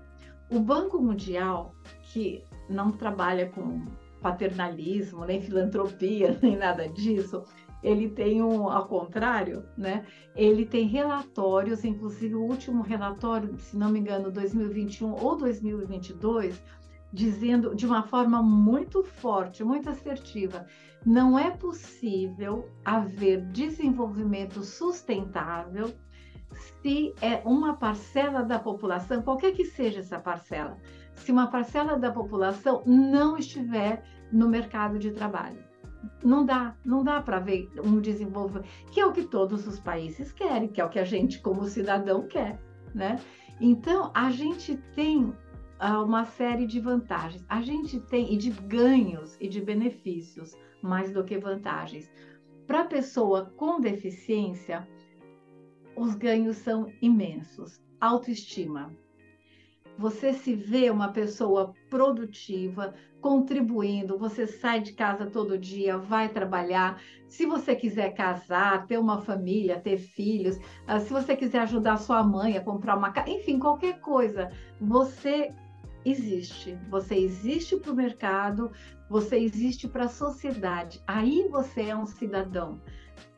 O 0.50 0.60
Banco 0.60 1.00
Mundial, 1.00 1.74
que 2.02 2.44
não 2.68 2.92
trabalha 2.92 3.48
com 3.48 3.86
paternalismo, 4.24 5.26
nem 5.26 5.42
filantropia, 5.42 6.38
nem 6.42 6.56
nada 6.56 6.88
disso. 6.88 7.44
Ele 7.82 8.08
tem 8.08 8.42
um, 8.42 8.70
ao 8.70 8.86
contrário, 8.86 9.62
né? 9.76 10.06
Ele 10.34 10.64
tem 10.64 10.86
relatórios, 10.86 11.84
inclusive 11.84 12.34
o 12.34 12.42
último 12.42 12.82
relatório, 12.82 13.58
se 13.58 13.76
não 13.76 13.90
me 13.90 14.00
engano, 14.00 14.30
2021 14.30 15.12
ou 15.12 15.36
2022, 15.36 16.62
dizendo 17.12 17.74
de 17.74 17.84
uma 17.84 18.02
forma 18.04 18.42
muito 18.42 19.04
forte, 19.04 19.62
muito 19.62 19.90
assertiva, 19.90 20.64
não 21.04 21.38
é 21.38 21.50
possível 21.50 22.66
haver 22.82 23.42
desenvolvimento 23.52 24.64
sustentável 24.64 25.92
se 26.80 27.14
é 27.20 27.42
uma 27.44 27.74
parcela 27.74 28.42
da 28.42 28.58
população, 28.58 29.22
qualquer 29.22 29.52
que 29.52 29.64
seja 29.64 30.00
essa 30.00 30.18
parcela, 30.18 30.78
se 31.14 31.30
uma 31.30 31.48
parcela 31.48 31.98
da 31.98 32.10
população 32.10 32.82
não 32.86 33.36
estiver 33.36 34.02
no 34.32 34.48
mercado 34.48 34.98
de 34.98 35.10
trabalho. 35.10 35.58
Não 36.22 36.44
dá, 36.44 36.76
não 36.84 37.02
dá 37.02 37.20
para 37.20 37.38
ver 37.38 37.70
um 37.82 38.00
desenvolvimento, 38.00 38.68
que 38.90 39.00
é 39.00 39.06
o 39.06 39.12
que 39.12 39.22
todos 39.22 39.66
os 39.66 39.80
países 39.80 40.32
querem, 40.32 40.68
que 40.68 40.80
é 40.80 40.84
o 40.84 40.88
que 40.88 40.98
a 40.98 41.04
gente, 41.04 41.40
como 41.40 41.64
cidadão, 41.64 42.26
quer, 42.26 42.60
né? 42.94 43.18
Então, 43.60 44.10
a 44.14 44.30
gente 44.30 44.76
tem 44.94 45.24
uh, 45.24 46.04
uma 46.04 46.24
série 46.24 46.66
de 46.66 46.80
vantagens, 46.80 47.44
a 47.48 47.60
gente 47.60 48.00
tem, 48.00 48.32
e 48.32 48.36
de 48.36 48.50
ganhos 48.50 49.36
e 49.40 49.48
de 49.48 49.60
benefícios, 49.60 50.54
mais 50.82 51.12
do 51.12 51.24
que 51.24 51.38
vantagens. 51.38 52.10
Para 52.66 52.82
a 52.82 52.86
pessoa 52.86 53.52
com 53.56 53.80
deficiência, 53.80 54.86
os 55.96 56.14
ganhos 56.14 56.56
são 56.56 56.92
imensos. 57.00 57.82
Autoestima, 58.00 58.92
você 59.96 60.32
se 60.32 60.54
vê 60.54 60.90
uma 60.90 61.08
pessoa 61.08 61.72
produtiva, 61.88 62.94
contribuindo, 63.24 64.18
você 64.18 64.46
sai 64.46 64.82
de 64.82 64.92
casa 64.92 65.24
todo 65.24 65.56
dia, 65.56 65.96
vai 65.96 66.28
trabalhar. 66.28 67.00
Se 67.26 67.46
você 67.46 67.74
quiser 67.74 68.12
casar, 68.12 68.86
ter 68.86 68.98
uma 68.98 69.22
família, 69.22 69.80
ter 69.80 69.96
filhos, 69.96 70.58
ah, 70.86 71.00
se 71.00 71.10
você 71.10 71.34
quiser 71.34 71.60
ajudar 71.60 71.96
sua 71.96 72.22
mãe 72.22 72.58
a 72.58 72.60
comprar 72.60 72.94
uma 72.94 73.12
casa, 73.12 73.30
enfim, 73.30 73.58
qualquer 73.58 73.98
coisa, 73.98 74.50
você 74.78 75.54
existe. 76.04 76.78
Você 76.90 77.14
existe 77.14 77.78
para 77.78 77.92
o 77.92 77.96
mercado, 77.96 78.70
você 79.08 79.38
existe 79.38 79.88
para 79.88 80.04
a 80.04 80.08
sociedade. 80.08 81.02
Aí 81.06 81.48
você 81.50 81.84
é 81.84 81.96
um 81.96 82.04
cidadão 82.04 82.78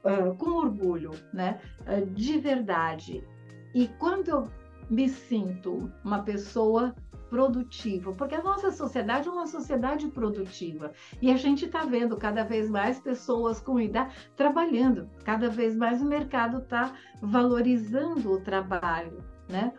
uh, 0.03 0.35
com 0.35 0.51
orgulho, 0.51 1.13
né? 1.33 1.61
Uh, 1.83 2.05
de 2.07 2.41
verdade. 2.41 3.23
E 3.73 3.87
quando 4.01 4.29
eu 4.31 4.49
me 4.91 5.09
sinto 5.09 5.93
uma 6.05 6.25
pessoa 6.25 6.93
produtiva, 7.29 8.13
porque 8.13 8.35
a 8.35 8.43
nossa 8.43 8.71
sociedade 8.71 9.29
é 9.29 9.31
uma 9.31 9.47
sociedade 9.47 10.09
produtiva 10.09 10.93
e 11.21 11.31
a 11.31 11.37
gente 11.37 11.67
está 11.67 11.85
vendo 11.85 12.17
cada 12.17 12.45
vez 12.45 12.71
mais 12.71 12.99
pessoas 13.01 13.61
com 13.61 13.81
idade 13.81 14.15
trabalhando, 14.37 15.09
cada 15.25 15.49
vez 15.49 15.77
mais 15.77 16.01
o 16.01 16.05
mercado 16.05 16.59
está 16.59 16.95
valorizando 17.21 18.33
o 18.33 18.41
trabalho, 18.41 19.19
né? 19.49 19.73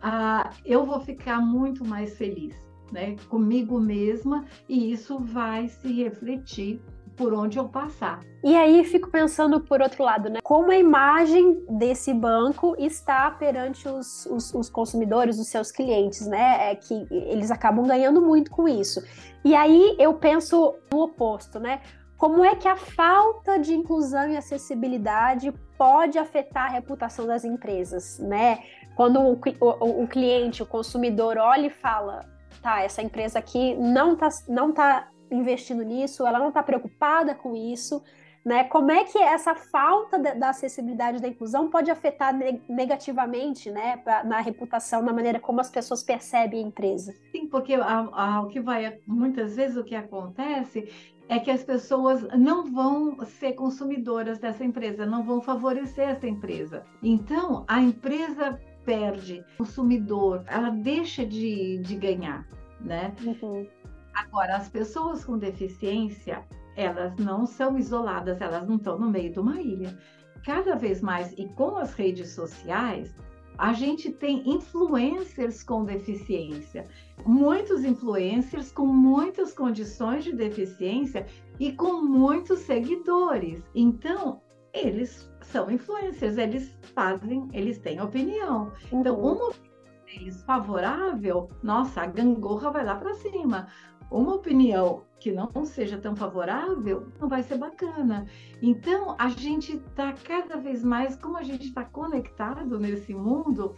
Ah, 0.00 0.50
eu 0.64 0.84
vou 0.84 1.00
ficar 1.00 1.40
muito 1.40 1.84
mais 1.84 2.16
feliz, 2.16 2.54
né, 2.92 3.16
comigo 3.28 3.80
mesma 3.80 4.44
e 4.68 4.92
isso 4.92 5.18
vai 5.18 5.68
se 5.68 5.90
refletir 5.92 6.80
por 7.16 7.32
onde 7.32 7.58
eu 7.58 7.68
passar. 7.68 8.20
E 8.42 8.54
aí 8.56 8.84
fico 8.84 9.10
pensando 9.10 9.60
por 9.60 9.80
outro 9.80 10.04
lado, 10.04 10.28
né? 10.28 10.40
Como 10.42 10.70
a 10.70 10.76
imagem 10.76 11.64
desse 11.68 12.12
banco 12.12 12.74
está 12.78 13.30
perante 13.30 13.88
os, 13.88 14.26
os, 14.26 14.54
os, 14.54 14.68
consumidores, 14.68 15.38
os 15.38 15.48
seus 15.48 15.70
clientes, 15.70 16.26
né? 16.26 16.70
É 16.70 16.74
que 16.74 17.06
eles 17.10 17.50
acabam 17.50 17.86
ganhando 17.86 18.20
muito 18.20 18.50
com 18.50 18.68
isso. 18.68 19.02
E 19.44 19.54
aí 19.54 19.96
eu 19.98 20.14
penso 20.14 20.74
no 20.92 21.02
oposto, 21.02 21.58
né? 21.58 21.80
Como 22.16 22.44
é 22.44 22.54
que 22.54 22.68
a 22.68 22.76
falta 22.76 23.58
de 23.58 23.74
inclusão 23.74 24.28
e 24.28 24.36
acessibilidade 24.36 25.52
pode 25.76 26.18
afetar 26.18 26.66
a 26.66 26.70
reputação 26.70 27.26
das 27.26 27.44
empresas, 27.44 28.18
né? 28.18 28.60
Quando 28.94 29.20
o, 29.20 29.32
o, 29.60 30.02
o 30.04 30.08
cliente, 30.08 30.62
o 30.62 30.66
consumidor 30.66 31.36
olha 31.36 31.66
e 31.66 31.70
fala, 31.70 32.20
tá, 32.62 32.82
essa 32.82 33.02
empresa 33.02 33.38
aqui 33.38 33.74
não 33.74 34.16
tá, 34.16 34.28
não 34.48 34.72
tá 34.72 35.08
investindo 35.30 35.82
nisso, 35.82 36.26
ela 36.26 36.38
não 36.38 36.48
está 36.48 36.62
preocupada 36.62 37.34
com 37.34 37.54
isso, 37.54 38.02
né? 38.44 38.64
Como 38.64 38.90
é 38.90 39.04
que 39.04 39.18
essa 39.18 39.54
falta 39.54 40.18
da 40.18 40.50
acessibilidade 40.50 41.20
da 41.20 41.28
inclusão 41.28 41.70
pode 41.70 41.90
afetar 41.90 42.34
negativamente, 42.68 43.70
né, 43.70 44.02
na 44.24 44.40
reputação, 44.40 45.02
na 45.02 45.12
maneira 45.12 45.40
como 45.40 45.60
as 45.60 45.70
pessoas 45.70 46.02
percebem 46.02 46.62
a 46.62 46.68
empresa? 46.68 47.14
Sim, 47.32 47.46
porque 47.46 47.74
o 47.76 48.46
que 48.48 48.60
vai 48.60 48.98
muitas 49.06 49.56
vezes 49.56 49.76
o 49.76 49.84
que 49.84 49.94
acontece 49.94 50.88
é 51.26 51.38
que 51.38 51.50
as 51.50 51.64
pessoas 51.64 52.22
não 52.36 52.70
vão 52.70 53.24
ser 53.24 53.54
consumidoras 53.54 54.38
dessa 54.38 54.62
empresa, 54.62 55.06
não 55.06 55.22
vão 55.22 55.40
favorecer 55.40 56.10
essa 56.10 56.26
empresa. 56.26 56.84
Então, 57.02 57.64
a 57.66 57.80
empresa 57.80 58.60
perde, 58.84 59.42
o 59.54 59.64
consumidor, 59.64 60.44
ela 60.46 60.68
deixa 60.68 61.24
de, 61.24 61.78
de 61.78 61.96
ganhar, 61.96 62.46
né? 62.78 63.14
Uhum. 63.24 63.66
Agora, 64.14 64.56
as 64.56 64.68
pessoas 64.68 65.24
com 65.24 65.36
deficiência, 65.38 66.44
elas 66.76 67.14
não 67.16 67.46
são 67.46 67.78
isoladas, 67.78 68.40
elas 68.40 68.66
não 68.66 68.76
estão 68.76 68.98
no 68.98 69.10
meio 69.10 69.32
de 69.32 69.40
uma 69.40 69.60
ilha. 69.60 69.98
Cada 70.44 70.76
vez 70.76 71.00
mais, 71.00 71.32
e 71.32 71.48
com 71.48 71.76
as 71.76 71.94
redes 71.94 72.30
sociais, 72.30 73.14
a 73.56 73.72
gente 73.72 74.10
tem 74.10 74.42
influencers 74.48 75.62
com 75.62 75.84
deficiência, 75.84 76.86
muitos 77.24 77.84
influencers 77.84 78.72
com 78.72 78.86
muitas 78.86 79.52
condições 79.52 80.24
de 80.24 80.32
deficiência 80.32 81.26
e 81.60 81.72
com 81.72 82.02
muitos 82.02 82.60
seguidores. 82.60 83.62
Então, 83.74 84.40
eles 84.72 85.30
são 85.40 85.70
influencers, 85.70 86.36
eles 86.36 86.76
fazem, 86.94 87.48
eles 87.52 87.78
têm 87.78 88.00
opinião. 88.00 88.72
Então, 88.92 89.14
uhum. 89.16 89.34
uma 89.34 89.48
opinião 89.48 89.74
deles 90.04 90.42
favorável, 90.42 91.48
nossa, 91.62 92.02
a 92.02 92.06
gangorra 92.06 92.70
vai 92.70 92.84
lá 92.84 92.96
para 92.96 93.14
cima 93.14 93.68
uma 94.10 94.34
opinião 94.34 95.02
que 95.24 95.32
não 95.32 95.64
seja 95.64 95.96
tão 95.96 96.14
favorável 96.14 97.08
não 97.18 97.28
vai 97.28 97.42
ser 97.42 97.56
bacana. 97.56 98.26
Então, 98.60 99.16
a 99.18 99.30
gente 99.30 99.76
está 99.76 100.12
cada 100.12 100.58
vez 100.58 100.84
mais, 100.84 101.16
como 101.16 101.38
a 101.38 101.42
gente 101.42 101.68
está 101.68 101.82
conectado 101.82 102.78
nesse 102.78 103.14
mundo, 103.14 103.74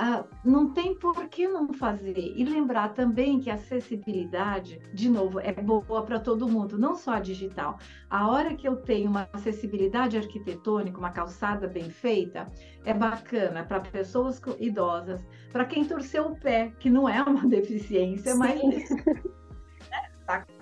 uh, 0.00 0.24
não 0.42 0.72
tem 0.72 0.94
por 0.94 1.28
que 1.28 1.46
não 1.46 1.74
fazer. 1.74 2.16
E 2.16 2.42
lembrar 2.42 2.94
também 2.94 3.38
que 3.38 3.50
a 3.50 3.54
acessibilidade, 3.54 4.80
de 4.94 5.10
novo, 5.10 5.38
é 5.40 5.52
boa 5.52 6.02
para 6.02 6.18
todo 6.18 6.48
mundo, 6.48 6.78
não 6.78 6.94
só 6.94 7.12
a 7.12 7.20
digital. 7.20 7.78
A 8.08 8.26
hora 8.30 8.54
que 8.54 8.66
eu 8.66 8.76
tenho 8.76 9.10
uma 9.10 9.28
acessibilidade 9.34 10.16
arquitetônica, 10.16 10.98
uma 10.98 11.10
calçada 11.10 11.68
bem 11.68 11.90
feita, 11.90 12.50
é 12.86 12.94
bacana 12.94 13.62
para 13.62 13.80
pessoas 13.80 14.40
idosas, 14.58 15.20
para 15.52 15.66
quem 15.66 15.84
torceu 15.84 16.28
o 16.28 16.36
pé, 16.40 16.72
que 16.78 16.88
não 16.88 17.06
é 17.06 17.22
uma 17.22 17.44
deficiência, 17.46 18.32
Sim. 18.32 18.38
mas 18.38 18.88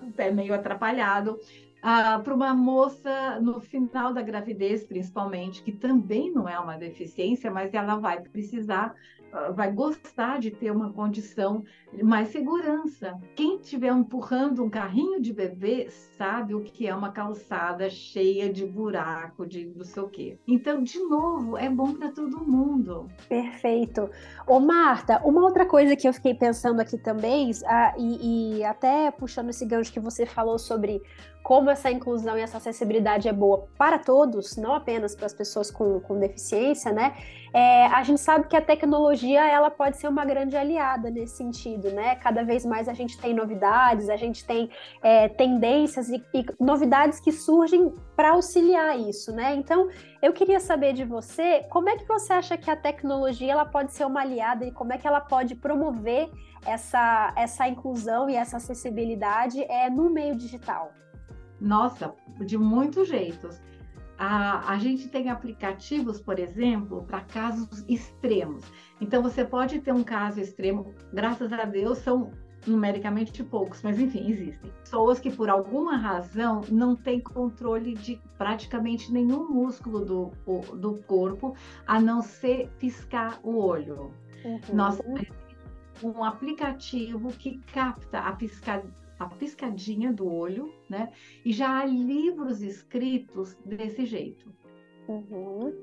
o 0.09 0.13
pé 0.13 0.31
meio 0.31 0.55
atrapalhado. 0.55 1.39
Ah, 1.83 2.21
para 2.21 2.35
uma 2.35 2.55
moça 2.55 3.39
no 3.41 3.61
final 3.61 4.13
da 4.13 4.23
gravidez, 4.23 4.85
principalmente, 4.85 5.63
que 5.63 5.73
também 5.73 6.33
não 6.33 6.49
é 6.49 6.59
uma 6.59 6.77
deficiência, 6.77 7.51
mas 7.51 7.73
ela 7.75 7.97
vai 7.97 8.21
precisar 8.23 8.95
vai 9.55 9.73
gostar 9.73 10.39
de 10.39 10.51
ter 10.51 10.71
uma 10.71 10.93
condição 10.93 11.65
mais 12.03 12.29
segurança. 12.29 13.19
Quem 13.35 13.57
estiver 13.57 13.93
empurrando 13.93 14.65
um 14.65 14.71
carrinho 14.71 15.21
de 15.21 15.33
bebê 15.33 15.89
sabe 15.91 16.55
o 16.55 16.61
que 16.61 16.87
é 16.87 16.95
uma 16.95 17.13
calçada 17.13 17.89
cheia 17.89 18.53
de 18.53 18.65
buraco, 18.67 19.47
de 19.47 19.67
não 19.67 19.85
sei 19.85 20.03
o 20.03 20.09
quê. 20.09 20.39
Então, 20.47 20.83
de 20.83 20.99
novo, 20.99 21.57
é 21.57 21.69
bom 21.69 21.95
para 21.95 22.11
todo 22.11 22.45
mundo. 22.45 23.09
Perfeito. 23.29 24.11
Ô, 24.47 24.61
Marta, 24.61 25.21
uma 25.25 25.43
outra 25.43 25.67
coisa 25.67 25.97
que 25.97 26.09
eu 26.09 26.13
fiquei 26.13 26.35
pensando 26.35 26.81
aqui 26.81 26.99
também, 26.99 27.51
ah, 27.67 27.95
e, 27.99 28.59
e 28.59 28.65
até 28.65 29.11
puxando 29.11 29.51
esse 29.51 29.65
gancho 29.65 29.93
que 29.93 30.01
você 30.01 30.27
falou 30.27 30.59
sobre 30.59 31.03
como 31.47 31.71
essa 31.71 31.89
inclusão 31.89 32.37
e 32.37 32.41
essa 32.41 32.57
acessibilidade 32.57 33.29
é 33.29 33.33
boa 33.33 33.69
para 33.79 34.01
todos, 34.01 34.57
não 34.57 34.75
apenas 34.75 35.15
para 35.15 35.27
as 35.27 35.33
pessoas 35.33 35.71
com, 35.71 36.01
com 36.01 36.19
deficiência, 36.19 36.91
né? 36.91 37.17
É, 37.55 37.87
a 37.87 38.03
gente 38.03 38.21
sabe 38.21 38.49
que 38.49 38.57
a 38.57 38.61
tecnologia 38.61 39.47
ela 39.47 39.71
pode 39.71 39.97
ser 39.97 40.09
uma 40.09 40.25
grande 40.25 40.57
aliada 40.57 41.09
nesse 41.09 41.37
sentido, 41.37 41.93
né? 41.93 42.17
Cada 42.17 42.43
vez 42.43 42.67
mais 42.67 42.89
a 42.89 42.93
gente 42.95 43.17
tem 43.17 43.33
novidades, 43.33 44.09
a 44.09 44.17
gente 44.17 44.45
tem 44.45 44.69
é, 45.01 45.29
tendências 45.29 46.09
e, 46.09 46.21
e 46.35 46.45
novidades 46.59 47.21
que 47.21 47.31
surgem 47.31 47.95
para 48.17 48.31
auxiliar 48.31 48.99
isso, 48.99 49.31
né? 49.31 49.55
Então, 49.55 49.89
eu 50.21 50.33
queria 50.33 50.59
saber 50.59 50.95
de 50.95 51.05
você, 51.05 51.65
como 51.71 51.89
é 51.89 51.97
que 51.97 52.09
você 52.09 52.33
acha 52.33 52.57
que 52.57 52.69
a 52.69 52.75
tecnologia 52.75 53.53
ela 53.53 53.65
pode 53.65 53.93
ser 53.93 54.05
uma 54.05 54.23
aliada 54.23 54.65
e 54.65 54.73
como 54.73 54.93
é 54.93 54.99
que 54.99 55.07
ela 55.07 55.21
pode 55.21 55.55
promover 55.55 56.29
essa, 56.67 57.33
essa 57.37 57.69
inclusão 57.69 58.29
e 58.29 58.35
essa 58.35 58.57
acessibilidade 58.57 59.63
é, 59.63 59.89
no 59.89 60.11
meio 60.11 60.35
digital? 60.35 60.91
Nossa, 61.61 62.15
de 62.45 62.59
muitos 62.59 63.09
jeitos. 63.09 63.61
A, 64.19 64.73
a 64.73 64.79
gente 64.79 65.09
tem 65.09 65.29
aplicativos, 65.29 66.21
por 66.21 66.39
exemplo, 66.39 67.05
para 67.05 67.21
casos 67.21 67.85
extremos. 67.87 68.65
Então, 69.01 69.23
você 69.23 69.45
pode 69.45 69.81
ter 69.81 69.93
um 69.93 70.03
caso 70.03 70.41
extremo, 70.41 70.95
graças 71.13 71.53
a 71.53 71.65
Deus, 71.65 71.99
são 71.99 72.31
numericamente 72.67 73.45
poucos, 73.45 73.83
mas 73.83 73.99
enfim, 73.99 74.31
existem. 74.31 74.73
Pessoas 74.83 75.21
que, 75.21 75.31
por 75.31 75.49
alguma 75.51 75.97
razão, 75.97 76.63
não 76.71 76.97
têm 76.97 77.21
controle 77.21 77.95
de 77.95 78.21
praticamente 78.39 79.13
nenhum 79.13 79.49
músculo 79.49 80.05
do, 80.05 80.33
do 80.77 80.95
corpo, 81.03 81.55
a 81.87 82.01
não 82.01 82.23
ser 82.23 82.71
piscar 82.79 83.39
o 83.43 83.57
olho. 83.59 84.13
Uhum. 84.45 84.61
Nós 84.73 84.99
temos 84.99 85.29
um 86.03 86.25
aplicativo 86.25 87.29
que 87.29 87.59
capta 87.73 88.21
a 88.21 88.33
piscadinha 88.33 89.06
a 89.19 89.27
piscadinha 89.27 90.13
do 90.13 90.27
olho, 90.31 90.73
né? 90.89 91.11
E 91.45 91.53
já 91.53 91.81
há 91.81 91.85
livros 91.85 92.63
escritos 92.63 93.57
desse 93.65 94.05
jeito. 94.05 94.53
Uhum. 95.09 95.75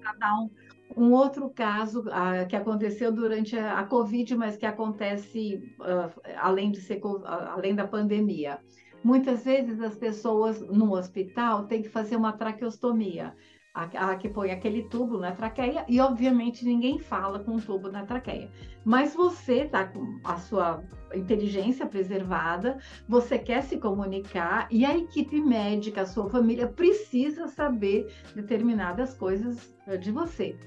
Para 0.00 0.12
dar 0.14 0.40
um, 0.40 0.50
um, 0.96 1.12
outro 1.12 1.50
caso 1.50 2.02
uh, 2.02 2.46
que 2.48 2.56
aconteceu 2.56 3.10
durante 3.10 3.58
a, 3.58 3.80
a, 3.80 3.84
Covid, 3.84 4.36
mas 4.36 4.56
que 4.56 4.66
acontece 4.66 5.74
uh, 5.80 6.20
além, 6.36 6.70
de 6.70 6.80
ser, 6.80 7.04
uh, 7.04 7.24
além 7.26 7.74
da 7.74 7.86
pandemia. 7.86 8.58
Muitas 9.02 9.44
vezes 9.44 9.80
as 9.80 9.96
pessoas 9.96 10.60
no 10.60 10.92
hospital 10.94 11.66
têm 11.66 11.82
que 11.82 11.88
fazer 11.88 12.16
uma 12.16 12.32
traqueostomia 12.32 13.34
a, 13.78 14.10
a, 14.10 14.16
que 14.16 14.28
põe 14.28 14.50
aquele 14.50 14.82
tubo 14.82 15.18
na 15.18 15.30
traqueia, 15.30 15.84
e 15.88 16.00
obviamente 16.00 16.64
ninguém 16.64 16.98
fala 16.98 17.38
com 17.38 17.52
um 17.52 17.60
tubo 17.60 17.90
na 17.90 18.04
traqueia. 18.04 18.50
Mas 18.84 19.14
você 19.14 19.62
está 19.62 19.86
com 19.86 20.18
a 20.24 20.36
sua 20.36 20.82
inteligência 21.14 21.86
preservada, 21.86 22.78
você 23.08 23.38
quer 23.38 23.62
se 23.62 23.78
comunicar, 23.78 24.66
e 24.70 24.84
a 24.84 24.96
equipe 24.96 25.40
médica, 25.40 26.02
a 26.02 26.06
sua 26.06 26.28
família, 26.28 26.66
precisa 26.66 27.46
saber 27.46 28.12
determinadas 28.34 29.14
coisas 29.14 29.72
eh, 29.86 29.96
de 29.96 30.10
você. 30.10 30.58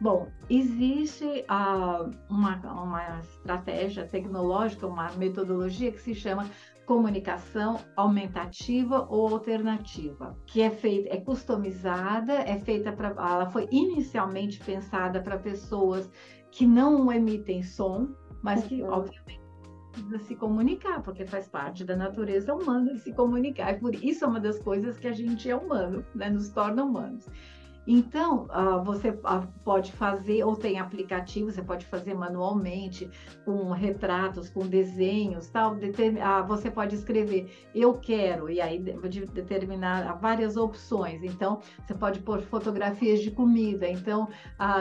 Bom, 0.00 0.28
existe 0.50 1.24
uh, 1.24 2.10
uma, 2.28 2.56
uma 2.56 3.20
estratégia 3.20 4.04
tecnológica, 4.04 4.84
uma 4.86 5.12
metodologia 5.12 5.92
que 5.92 6.00
se 6.00 6.12
chama 6.12 6.50
comunicação 6.86 7.78
aumentativa 7.96 9.06
ou 9.08 9.28
alternativa, 9.28 10.36
que 10.46 10.60
é 10.60 10.70
feita, 10.70 11.14
é 11.14 11.20
customizada, 11.20 12.32
é 12.32 12.58
feita 12.58 12.92
para, 12.92 13.08
ela 13.08 13.46
foi 13.46 13.68
inicialmente 13.70 14.58
pensada 14.60 15.22
para 15.22 15.38
pessoas 15.38 16.10
que 16.50 16.66
não 16.66 17.10
emitem 17.12 17.62
som, 17.62 18.08
mas 18.42 18.64
que 18.64 18.82
uhum. 18.82 18.90
obviamente 18.90 19.42
precisa 19.92 20.18
se 20.18 20.34
comunicar, 20.34 21.02
porque 21.02 21.26
faz 21.26 21.48
parte 21.48 21.84
da 21.84 21.94
natureza 21.94 22.54
humana 22.54 22.96
se 22.96 23.12
comunicar. 23.12 23.74
E 23.74 23.78
por 23.78 23.94
isso 23.94 24.24
é 24.24 24.28
uma 24.28 24.40
das 24.40 24.58
coisas 24.58 24.98
que 24.98 25.06
a 25.06 25.12
gente 25.12 25.48
é 25.50 25.54
humano, 25.54 26.04
né? 26.14 26.30
nos 26.30 26.48
torna 26.48 26.82
humanos. 26.82 27.28
Então, 27.86 28.44
uh, 28.44 28.82
você 28.84 29.10
uh, 29.10 29.46
pode 29.64 29.92
fazer, 29.92 30.44
ou 30.44 30.54
tem 30.54 30.78
aplicativo, 30.78 31.50
você 31.50 31.62
pode 31.62 31.84
fazer 31.86 32.14
manualmente, 32.14 33.10
com 33.44 33.72
retratos, 33.72 34.48
com 34.48 34.66
desenhos, 34.66 35.48
tal. 35.48 35.74
Uh, 35.74 36.46
você 36.46 36.70
pode 36.70 36.94
escrever, 36.94 37.50
eu 37.74 37.94
quero, 37.94 38.48
e 38.48 38.60
aí 38.60 38.78
de, 38.78 39.26
determinar 39.26 40.18
várias 40.20 40.56
opções. 40.56 41.22
Então, 41.24 41.60
você 41.84 41.94
pode 41.94 42.20
pôr 42.20 42.40
fotografias 42.42 43.20
de 43.20 43.30
comida, 43.30 43.88
então, 43.88 44.28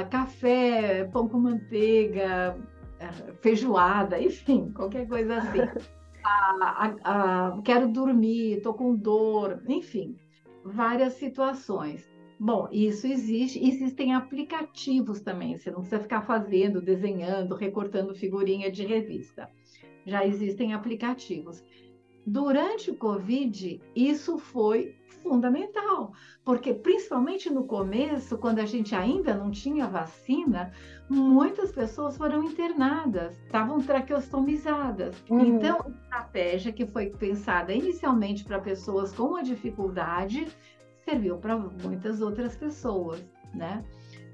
café, 0.09 1.05
pão 1.05 1.27
com 1.27 1.39
manteiga, 1.39 2.55
eh, 3.01 3.33
feijoada, 3.41 4.17
enfim, 4.21 4.71
qualquer 4.73 5.07
coisa 5.07 5.37
assim. 5.37 5.59
quero 7.65 7.87
dormir, 7.87 8.57
estou 8.57 8.75
com 8.75 8.95
dor, 8.95 9.63
enfim, 9.67 10.15
várias 10.63 11.13
situações. 11.13 12.07
Bom, 12.43 12.67
isso 12.71 13.05
existe. 13.05 13.63
Existem 13.63 14.15
aplicativos 14.15 15.21
também. 15.21 15.55
Você 15.55 15.69
não 15.69 15.81
precisa 15.81 16.01
ficar 16.01 16.23
fazendo, 16.23 16.81
desenhando, 16.81 17.53
recortando 17.53 18.15
figurinha 18.15 18.71
de 18.71 18.83
revista. 18.83 19.47
Já 20.07 20.25
existem 20.25 20.73
aplicativos. 20.73 21.63
Durante 22.25 22.89
o 22.89 22.95
Covid, 22.95 23.79
isso 23.95 24.39
foi 24.39 24.95
fundamental, 25.21 26.13
porque 26.43 26.73
principalmente 26.73 27.47
no 27.47 27.65
começo, 27.65 28.35
quando 28.39 28.57
a 28.57 28.65
gente 28.65 28.95
ainda 28.95 29.35
não 29.35 29.51
tinha 29.51 29.87
vacina, 29.87 30.73
muitas 31.07 31.71
pessoas 31.71 32.17
foram 32.17 32.43
internadas, 32.43 33.37
estavam 33.43 33.79
traqueostomizadas. 33.79 35.15
Uhum. 35.29 35.45
Então, 35.45 35.77
estratégia 36.03 36.71
que 36.71 36.87
foi 36.87 37.11
pensada 37.11 37.71
inicialmente 37.71 38.43
para 38.43 38.59
pessoas 38.59 39.13
com 39.13 39.25
uma 39.25 39.43
dificuldade 39.43 40.47
serviu 41.11 41.37
para 41.37 41.57
muitas 41.57 42.21
outras 42.21 42.55
pessoas, 42.55 43.23
né? 43.53 43.83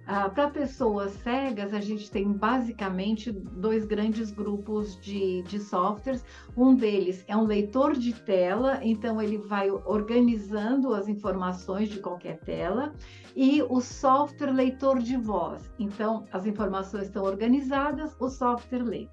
Ah, 0.10 0.30
para 0.30 0.50
pessoas 0.50 1.12
cegas, 1.12 1.74
a 1.74 1.82
gente 1.82 2.10
tem 2.10 2.32
basicamente 2.32 3.30
dois 3.30 3.86
grandes 3.86 4.32
grupos 4.32 4.98
de, 5.02 5.42
de 5.44 5.60
softwares. 5.60 6.24
Um 6.56 6.74
deles 6.76 7.26
é 7.28 7.36
um 7.36 7.44
leitor 7.44 7.94
de 7.94 8.14
tela, 8.14 8.80
então 8.82 9.22
ele 9.22 9.38
vai 9.38 9.70
organizando 9.70 10.94
as 10.94 11.10
informações 11.10 11.90
de 11.90 12.00
qualquer 12.00 12.40
tela, 12.40 12.94
e 13.36 13.62
o 13.64 13.82
software 13.82 14.54
leitor 14.54 15.00
de 15.00 15.18
voz. 15.18 15.70
Então, 15.78 16.24
as 16.32 16.46
informações 16.46 17.08
estão 17.08 17.24
organizadas, 17.26 18.16
o 18.18 18.30
software 18.30 18.84
lê. 18.84 19.10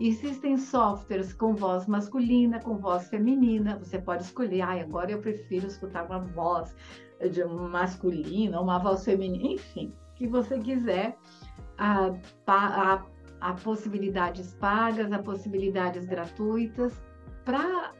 Existem 0.00 0.56
softwares 0.56 1.34
com 1.34 1.54
voz 1.54 1.86
masculina, 1.86 2.58
com 2.58 2.78
voz 2.78 3.08
feminina. 3.08 3.78
Você 3.78 3.98
pode 3.98 4.22
escolher, 4.22 4.62
ah, 4.62 4.80
agora 4.80 5.12
eu 5.12 5.20
prefiro 5.20 5.66
escutar 5.66 6.06
uma 6.06 6.20
voz 6.20 6.74
de 7.30 7.44
masculina, 7.44 8.58
uma 8.58 8.78
voz 8.78 9.04
feminina, 9.04 9.52
enfim, 9.52 9.92
que 10.16 10.26
você 10.26 10.58
quiser. 10.58 11.18
Há 11.76 13.54
possibilidades 13.62 14.54
pagas, 14.54 15.12
há 15.12 15.18
possibilidades 15.18 16.06
gratuitas. 16.06 16.98
Para 17.44 17.92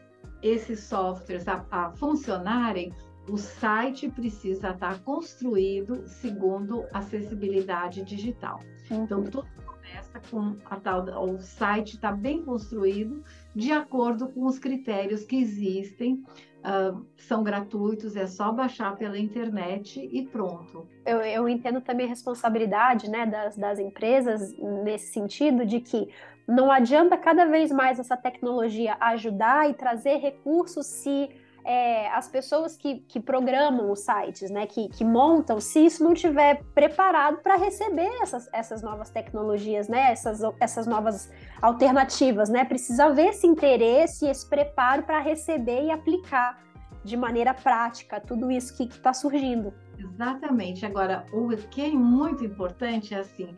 esses 0.42 0.80
softwares 0.80 1.46
a, 1.46 1.66
a 1.70 1.90
funcionarem, 1.90 2.94
o 3.28 3.36
site 3.36 4.08
precisa 4.08 4.70
estar 4.70 4.98
construído 5.00 6.06
segundo 6.06 6.86
acessibilidade 6.94 8.02
digital. 8.04 8.58
Então, 8.90 9.20
uhum. 9.20 9.24
tudo 9.24 9.46
começa 9.90 10.20
com 10.31 10.57
a 10.64 10.76
tal, 10.76 11.05
o 11.24 11.38
site 11.38 11.94
está 11.94 12.12
bem 12.12 12.42
construído 12.42 13.22
de 13.55 13.72
acordo 13.72 14.29
com 14.29 14.46
os 14.46 14.59
critérios 14.59 15.24
que 15.24 15.37
existem. 15.37 16.24
Uh, 16.61 17.07
são 17.16 17.42
gratuitos, 17.42 18.16
é 18.16 18.26
só 18.26 18.53
baixar 18.53 18.94
pela 18.96 19.18
internet 19.18 19.98
e 20.12 20.26
pronto. 20.26 20.87
Eu, 21.07 21.22
eu 21.22 21.48
entendo 21.48 21.81
também 21.81 22.05
a 22.05 22.09
responsabilidade 22.11 23.09
né, 23.09 23.24
das, 23.24 23.57
das 23.57 23.79
empresas 23.79 24.55
nesse 24.85 25.11
sentido 25.11 25.64
de 25.64 25.81
que 25.81 26.11
não 26.46 26.70
adianta 26.70 27.16
cada 27.16 27.46
vez 27.46 27.72
mais 27.72 27.98
essa 27.98 28.14
tecnologia 28.14 28.94
ajudar 29.00 29.70
e 29.70 29.74
trazer 29.74 30.16
recursos 30.16 30.85
se 30.85 31.31
é, 31.64 32.09
as 32.11 32.29
pessoas 32.29 32.77
que, 32.77 33.01
que 33.09 33.20
programam 33.20 33.90
os 33.90 34.01
sites, 34.01 34.51
né, 34.51 34.66
que, 34.66 34.88
que 34.88 35.05
montam, 35.05 35.61
se 35.61 35.85
isso 35.85 36.03
não 36.03 36.12
estiver 36.12 36.62
preparado 36.75 37.38
para 37.38 37.57
receber 37.57 38.11
essas, 38.23 38.49
essas 38.53 38.83
novas 38.83 39.11
tecnologias, 39.11 39.88
né, 39.88 40.11
essas, 40.12 40.40
essas 40.59 40.87
novas 40.87 41.31
alternativas, 41.61 42.49
né, 42.49 42.64
precisa 42.64 43.07
haver 43.07 43.29
esse 43.29 43.46
interesse, 43.46 44.27
esse 44.27 44.49
preparo 44.49 45.03
para 45.03 45.20
receber 45.20 45.85
e 45.85 45.90
aplicar 45.90 46.59
de 47.05 47.16
maneira 47.16 47.55
prática 47.55 48.20
tudo 48.20 48.51
isso 48.51 48.77
que 48.77 48.85
está 48.85 49.12
surgindo. 49.12 49.73
Exatamente. 49.99 50.85
Agora, 50.85 51.27
o 51.33 51.49
que 51.57 51.83
é 51.83 51.90
muito 51.90 52.44
importante 52.44 53.14
é 53.14 53.18
assim, 53.18 53.55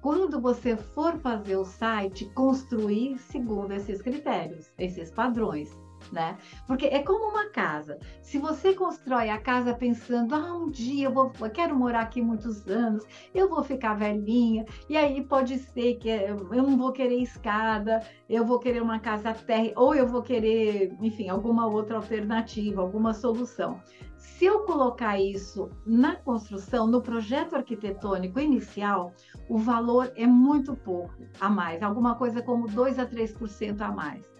quando 0.00 0.40
você 0.40 0.76
for 0.76 1.18
fazer 1.18 1.56
o 1.56 1.64
site, 1.64 2.26
construir 2.34 3.18
segundo 3.18 3.72
esses 3.72 4.00
critérios, 4.00 4.70
esses 4.78 5.10
padrões 5.10 5.68
né? 6.12 6.36
Porque 6.66 6.86
é 6.86 7.02
como 7.02 7.30
uma 7.30 7.50
casa. 7.50 7.98
Se 8.22 8.38
você 8.38 8.74
constrói 8.74 9.30
a 9.30 9.38
casa 9.38 9.74
pensando, 9.74 10.34
ah, 10.34 10.54
um 10.54 10.70
dia 10.70 11.06
eu 11.06 11.12
vou, 11.12 11.32
eu 11.40 11.50
quero 11.50 11.76
morar 11.76 12.00
aqui 12.00 12.20
muitos 12.20 12.66
anos, 12.68 13.04
eu 13.34 13.48
vou 13.48 13.62
ficar 13.62 13.94
velhinha, 13.94 14.64
e 14.88 14.96
aí 14.96 15.22
pode 15.22 15.58
ser 15.58 15.94
que 15.96 16.08
eu 16.08 16.62
não 16.62 16.76
vou 16.76 16.92
querer 16.92 17.20
escada, 17.20 18.02
eu 18.28 18.44
vou 18.44 18.58
querer 18.58 18.82
uma 18.82 18.98
casa 18.98 19.32
terra, 19.32 19.72
ou 19.76 19.94
eu 19.94 20.06
vou 20.06 20.22
querer, 20.22 20.94
enfim, 21.00 21.28
alguma 21.28 21.66
outra 21.66 21.96
alternativa, 21.96 22.80
alguma 22.80 23.14
solução. 23.14 23.80
Se 24.16 24.44
eu 24.44 24.60
colocar 24.60 25.18
isso 25.18 25.70
na 25.86 26.16
construção, 26.16 26.86
no 26.86 27.00
projeto 27.00 27.56
arquitetônico 27.56 28.38
inicial, 28.38 29.12
o 29.48 29.58
valor 29.58 30.12
é 30.16 30.26
muito 30.26 30.76
pouco 30.76 31.14
a 31.40 31.48
mais, 31.48 31.82
alguma 31.82 32.14
coisa 32.14 32.42
como 32.42 32.68
2 32.68 32.98
a 32.98 33.06
3% 33.06 33.80
a 33.80 33.90
mais. 33.90 34.37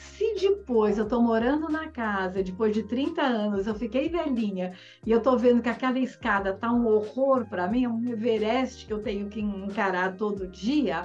Se 0.00 0.34
depois 0.34 0.96
eu 0.96 1.04
estou 1.04 1.20
morando 1.22 1.68
na 1.68 1.88
casa, 1.88 2.42
depois 2.42 2.72
de 2.72 2.82
30 2.84 3.20
anos, 3.20 3.66
eu 3.66 3.74
fiquei 3.74 4.08
velhinha 4.08 4.72
e 5.04 5.10
eu 5.10 5.18
estou 5.18 5.38
vendo 5.38 5.60
que 5.60 5.68
aquela 5.68 5.98
escada 5.98 6.54
tá 6.54 6.72
um 6.72 6.86
horror 6.86 7.46
para 7.46 7.68
mim, 7.68 7.84
é 7.84 7.88
um 7.88 8.08
Everest 8.08 8.86
que 8.86 8.92
eu 8.94 9.02
tenho 9.02 9.28
que 9.28 9.40
encarar 9.40 10.16
todo 10.16 10.46
dia, 10.46 11.04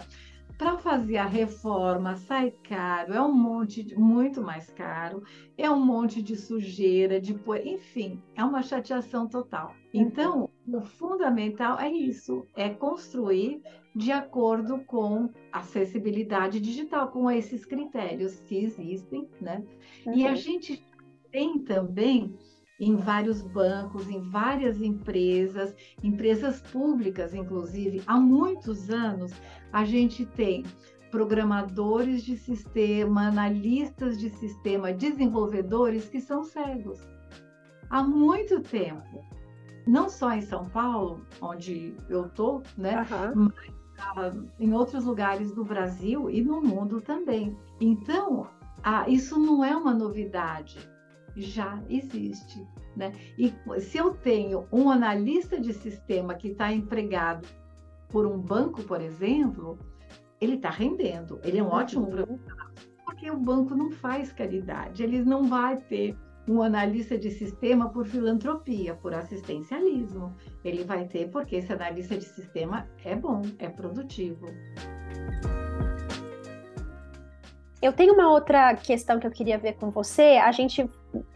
para 0.58 0.78
fazer 0.78 1.18
a 1.18 1.26
reforma 1.26 2.16
sai 2.16 2.52
caro, 2.52 3.14
é 3.14 3.22
um 3.22 3.34
monte, 3.34 3.84
de, 3.84 4.00
muito 4.00 4.42
mais 4.42 4.70
caro, 4.70 5.24
é 5.58 5.70
um 5.70 5.86
monte 5.86 6.22
de 6.22 6.38
sujeira, 6.38 7.20
de, 7.20 7.38
enfim, 7.66 8.22
é 8.34 8.46
uma 8.46 8.64
chateação 8.64 9.28
total. 9.28 9.76
Uhum. 9.94 10.02
Então, 10.02 10.50
o 10.66 10.80
fundamental 10.80 11.78
é 11.78 11.92
isso, 11.92 12.48
é 12.56 12.70
construir 12.70 13.62
de 13.96 14.12
acordo 14.12 14.80
com 14.80 15.30
acessibilidade 15.52 16.60
digital, 16.60 17.08
com 17.08 17.32
esses 17.32 17.64
critérios 17.64 18.36
que 18.42 18.58
existem, 18.58 19.30
né? 19.40 19.64
Uhum. 20.06 20.14
E 20.14 20.28
a 20.28 20.32
uhum. 20.32 20.36
gente 20.36 20.86
tem 21.32 21.60
também 21.60 22.38
em 22.78 22.98
vários 22.98 23.42
bancos, 23.42 24.10
em 24.10 24.20
várias 24.20 24.82
empresas, 24.82 25.74
empresas 26.04 26.62
públicas, 26.62 27.34
inclusive, 27.34 28.02
há 28.06 28.20
muitos 28.20 28.90
anos, 28.90 29.32
a 29.72 29.86
gente 29.86 30.26
tem 30.26 30.64
programadores 31.10 32.24
de 32.26 32.36
sistema, 32.36 33.30
analistas 33.30 34.20
de 34.20 34.30
sistema, 34.30 34.92
desenvolvedores 34.92 36.10
que 36.10 36.20
são 36.20 36.44
cegos. 36.44 37.00
Há 37.90 38.04
muito 38.04 38.60
tempo. 38.60 39.24
Não 39.88 40.10
só 40.10 40.34
em 40.34 40.42
São 40.42 40.68
Paulo, 40.68 41.22
onde 41.40 41.96
eu 42.10 42.26
estou, 42.26 42.62
né? 42.78 43.06
Uhum. 43.34 43.52
Mas 43.56 43.75
uh, 44.18 44.48
em 44.60 44.74
outros 44.74 45.06
lugares 45.06 45.52
do 45.52 45.64
Brasil 45.64 46.30
e 46.30 46.42
no 46.42 46.62
mundo 46.62 47.02
também. 47.02 47.58
Então, 47.80 48.48
isso 49.08 49.40
não 49.40 49.64
é 49.64 49.76
uma 49.76 49.94
novidade 49.94 50.78
já 51.36 51.82
existe. 51.90 52.66
Né? 52.96 53.14
E 53.38 53.54
se 53.82 53.98
eu 53.98 54.14
tenho 54.14 54.66
um 54.72 54.90
analista 54.90 55.60
de 55.60 55.74
sistema 55.74 56.34
que 56.34 56.50
está 56.50 56.72
empregado 56.72 57.48
por 58.08 58.26
um 58.26 58.38
banco, 58.38 58.84
por 58.84 59.02
exemplo, 59.02 59.78
ele 60.40 60.56
está 60.56 60.70
rendendo, 60.70 61.40
ele 61.44 61.58
é 61.58 61.64
um 61.64 61.68
ótimo 61.68 62.06
uhum. 62.06 62.12
profissional, 62.12 62.68
porque 63.04 63.30
o 63.30 63.38
banco 63.38 63.76
não 63.76 63.92
faz 63.92 64.32
caridade, 64.32 65.04
ele 65.04 65.24
não 65.24 65.44
vai 65.44 65.78
ter 65.78 66.18
um 66.48 66.62
analista 66.62 67.18
de 67.18 67.32
sistema 67.32 67.90
por 67.90 68.06
filantropia, 68.06 68.96
por 68.96 69.14
assistencialismo. 69.14 70.36
Ele 70.64 70.84
vai 70.84 71.08
ter 71.08 71.30
porque 71.30 71.58
esse 71.58 71.74
analista 71.74 72.18
de 72.18 72.26
sistema 72.26 72.88
é 73.04 73.16
bom, 73.16 73.42
é 73.60 73.70
produtivo. 73.70 74.46
Eu 77.86 77.93
tenho 77.93 78.15
uma 78.15 78.32
outra 78.32 78.76
questão 78.76 79.19
que 79.19 79.28
eu 79.28 79.32
queria 79.32 79.60
ver 79.60 79.74
com 79.74 79.91
você. 79.91 80.39
A 80.43 80.52
gente 80.52 80.89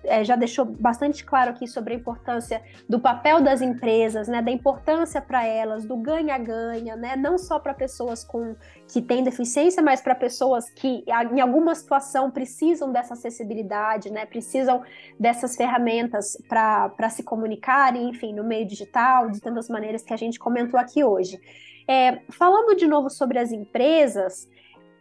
é, 0.04 0.24
já 0.24 0.36
deixou 0.36 0.66
bastante 0.66 1.24
claro 1.24 1.52
aqui 1.52 1.68
sobre 1.68 1.94
a 1.94 1.98
importância 1.98 2.60
do 2.90 3.00
papel 3.00 3.40
das 3.40 3.62
empresas, 3.62 4.28
né, 4.28 4.42
da 4.42 4.50
importância 4.50 5.22
para 5.22 5.46
elas, 5.46 5.86
do 5.86 5.96
ganha-ganha, 5.96 6.96
né, 6.96 7.16
não 7.16 7.38
só 7.38 7.60
para 7.60 7.72
pessoas 7.76 8.24
com 8.24 8.56
que 8.92 9.00
têm 9.00 9.24
deficiência, 9.24 9.84
mas 9.84 10.02
para 10.02 10.16
pessoas 10.16 10.72
que 10.72 11.04
em 11.08 11.40
alguma 11.40 11.76
situação 11.76 12.32
precisam 12.32 12.92
dessa 12.92 13.14
acessibilidade, 13.14 14.12
né, 14.12 14.26
precisam 14.26 14.82
dessas 15.20 15.56
ferramentas 15.56 16.36
para 16.50 17.10
se 17.12 17.22
comunicarem, 17.22 18.10
enfim, 18.10 18.34
no 18.34 18.44
meio 18.44 18.66
digital, 18.66 19.30
de 19.30 19.40
tantas 19.40 19.70
maneiras 19.70 20.02
que 20.02 20.16
a 20.16 20.18
gente 20.18 20.40
comentou 20.40 20.80
aqui 20.80 21.04
hoje. 21.04 21.40
É, 21.88 22.22
falando 22.32 22.76
de 22.76 22.88
novo 22.88 23.08
sobre 23.08 23.38
as 23.38 23.52
empresas, 23.52 24.48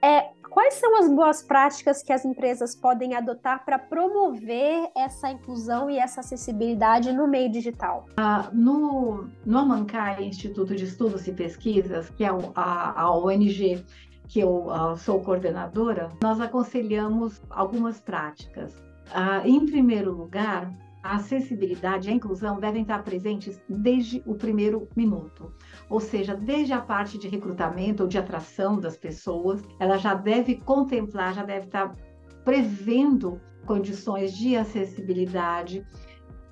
é, 0.03 0.31
quais 0.49 0.75
são 0.75 0.97
as 0.99 1.09
boas 1.09 1.43
práticas 1.43 2.03
que 2.03 2.13
as 2.13 2.25
empresas 2.25 2.75
podem 2.75 3.15
adotar 3.15 3.65
para 3.65 3.79
promover 3.79 4.91
essa 4.97 5.31
inclusão 5.31 5.91
e 5.91 5.99
essa 5.99 6.21
acessibilidade 6.21 7.13
no 7.13 7.27
meio 7.27 7.51
digital? 7.51 8.07
Ah, 8.17 8.49
no, 8.53 9.29
no 9.45 9.59
Amancai, 9.59 10.25
Instituto 10.25 10.75
de 10.75 10.85
Estudos 10.85 11.27
e 11.27 11.33
Pesquisas, 11.33 12.11
que 12.11 12.25
é 12.25 12.31
a, 12.55 13.03
a 13.03 13.17
ONG 13.17 13.85
que 14.29 14.41
eu 14.41 14.67
uh, 14.67 14.97
sou 14.97 15.21
coordenadora, 15.21 16.11
nós 16.23 16.39
aconselhamos 16.39 17.41
algumas 17.49 17.99
práticas. 17.99 18.75
Uh, 19.09 19.47
em 19.47 19.65
primeiro 19.65 20.13
lugar, 20.13 20.71
a 21.03 21.17
acessibilidade 21.17 22.09
e 22.09 22.13
a 22.13 22.15
inclusão 22.15 22.61
devem 22.61 22.83
estar 22.83 23.03
presentes 23.03 23.59
desde 23.69 24.23
o 24.27 24.35
primeiro 24.35 24.87
minuto. 24.95 25.51
Ou 25.89 26.01
seja, 26.01 26.35
desde 26.35 26.73
a 26.73 26.81
parte 26.81 27.19
de 27.19 27.29
recrutamento 27.29 28.03
ou 28.03 28.09
de 28.09 28.19
atração 28.19 28.79
das 28.79 28.97
pessoas, 28.97 29.63
ela 29.81 29.97
já 29.97 30.15
deve 30.15 30.57
contemplar, 30.57 31.35
já 31.35 31.43
deve 31.43 31.67
estar 31.67 31.95
prevendo 32.45 33.41
condições 33.67 34.37
de 34.37 34.57
acessibilidade. 34.57 35.87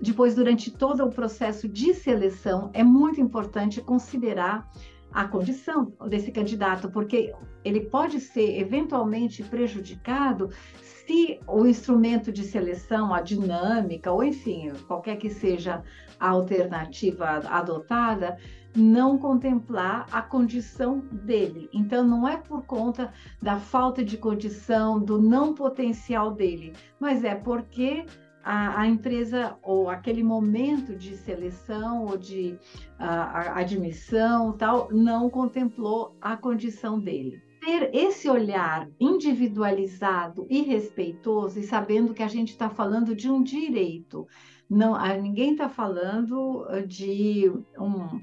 Depois, 0.01 0.35
durante 0.35 0.71
todo 0.71 1.05
o 1.05 1.11
processo 1.11 1.69
de 1.69 1.95
seleção, 1.95 2.71
é 2.73 2.83
muito 2.83 3.21
importante 3.21 3.81
considerar 3.81 4.71
a 5.13 5.27
condição 5.27 5.95
desse 6.09 6.31
candidato, 6.31 6.91
porque 6.91 7.33
ele 7.65 7.81
pode 7.81 8.21
ser 8.21 8.61
eventualmente 8.61 9.43
prejudicado 9.43 10.51
se 10.83 11.41
o 11.47 11.65
instrumento 11.65 12.31
de 12.31 12.43
seleção, 12.43 13.15
a 13.15 13.23
dinâmica, 13.23 14.13
ou 14.13 14.23
enfim, 14.23 14.73
qualquer 14.87 15.17
que 15.17 15.31
seja 15.31 15.83
a 16.19 16.31
alternativa 16.31 17.27
adotada, 17.49 18.39
não 18.75 19.17
contemplar 19.17 20.07
a 20.13 20.21
condição 20.21 21.01
dele. 21.11 21.69
Então, 21.73 22.05
não 22.05 22.29
é 22.29 22.37
por 22.37 22.65
conta 22.65 23.13
da 23.41 23.59
falta 23.59 24.05
de 24.05 24.19
condição, 24.19 24.99
do 24.99 25.21
não 25.21 25.55
potencial 25.55 26.33
dele, 26.33 26.75
mas 27.01 27.25
é 27.25 27.35
porque 27.35 28.05
a, 28.45 28.81
a 28.81 28.87
empresa 28.87 29.57
ou 29.63 29.91
aquele 29.91 30.23
momento 30.23 30.95
de 30.95 31.17
seleção 31.17 32.05
ou 32.05 32.17
de 32.17 32.59
a, 32.99 33.59
admissão 33.59 34.53
tal 34.53 34.89
não 34.93 35.29
contemplou 35.29 36.17
a 36.21 36.37
condição 36.37 37.01
dele 37.01 37.43
ter 37.67 37.91
esse 37.93 38.31
olhar 38.31 38.89
individualizado 39.01 40.47
e 40.49 40.63
respeitoso 40.63 41.59
e 41.59 41.65
sabendo 41.65 42.15
que 42.15 42.23
a 42.23 42.29
gente 42.29 42.51
está 42.51 42.71
falando 42.71 43.13
de 43.13 43.29
um 43.29 43.43
direito, 43.43 44.25
não, 44.69 44.97
ninguém 45.21 45.53
está 45.53 45.69
falando 45.69 46.67
de 46.87 47.51
um, 47.79 48.21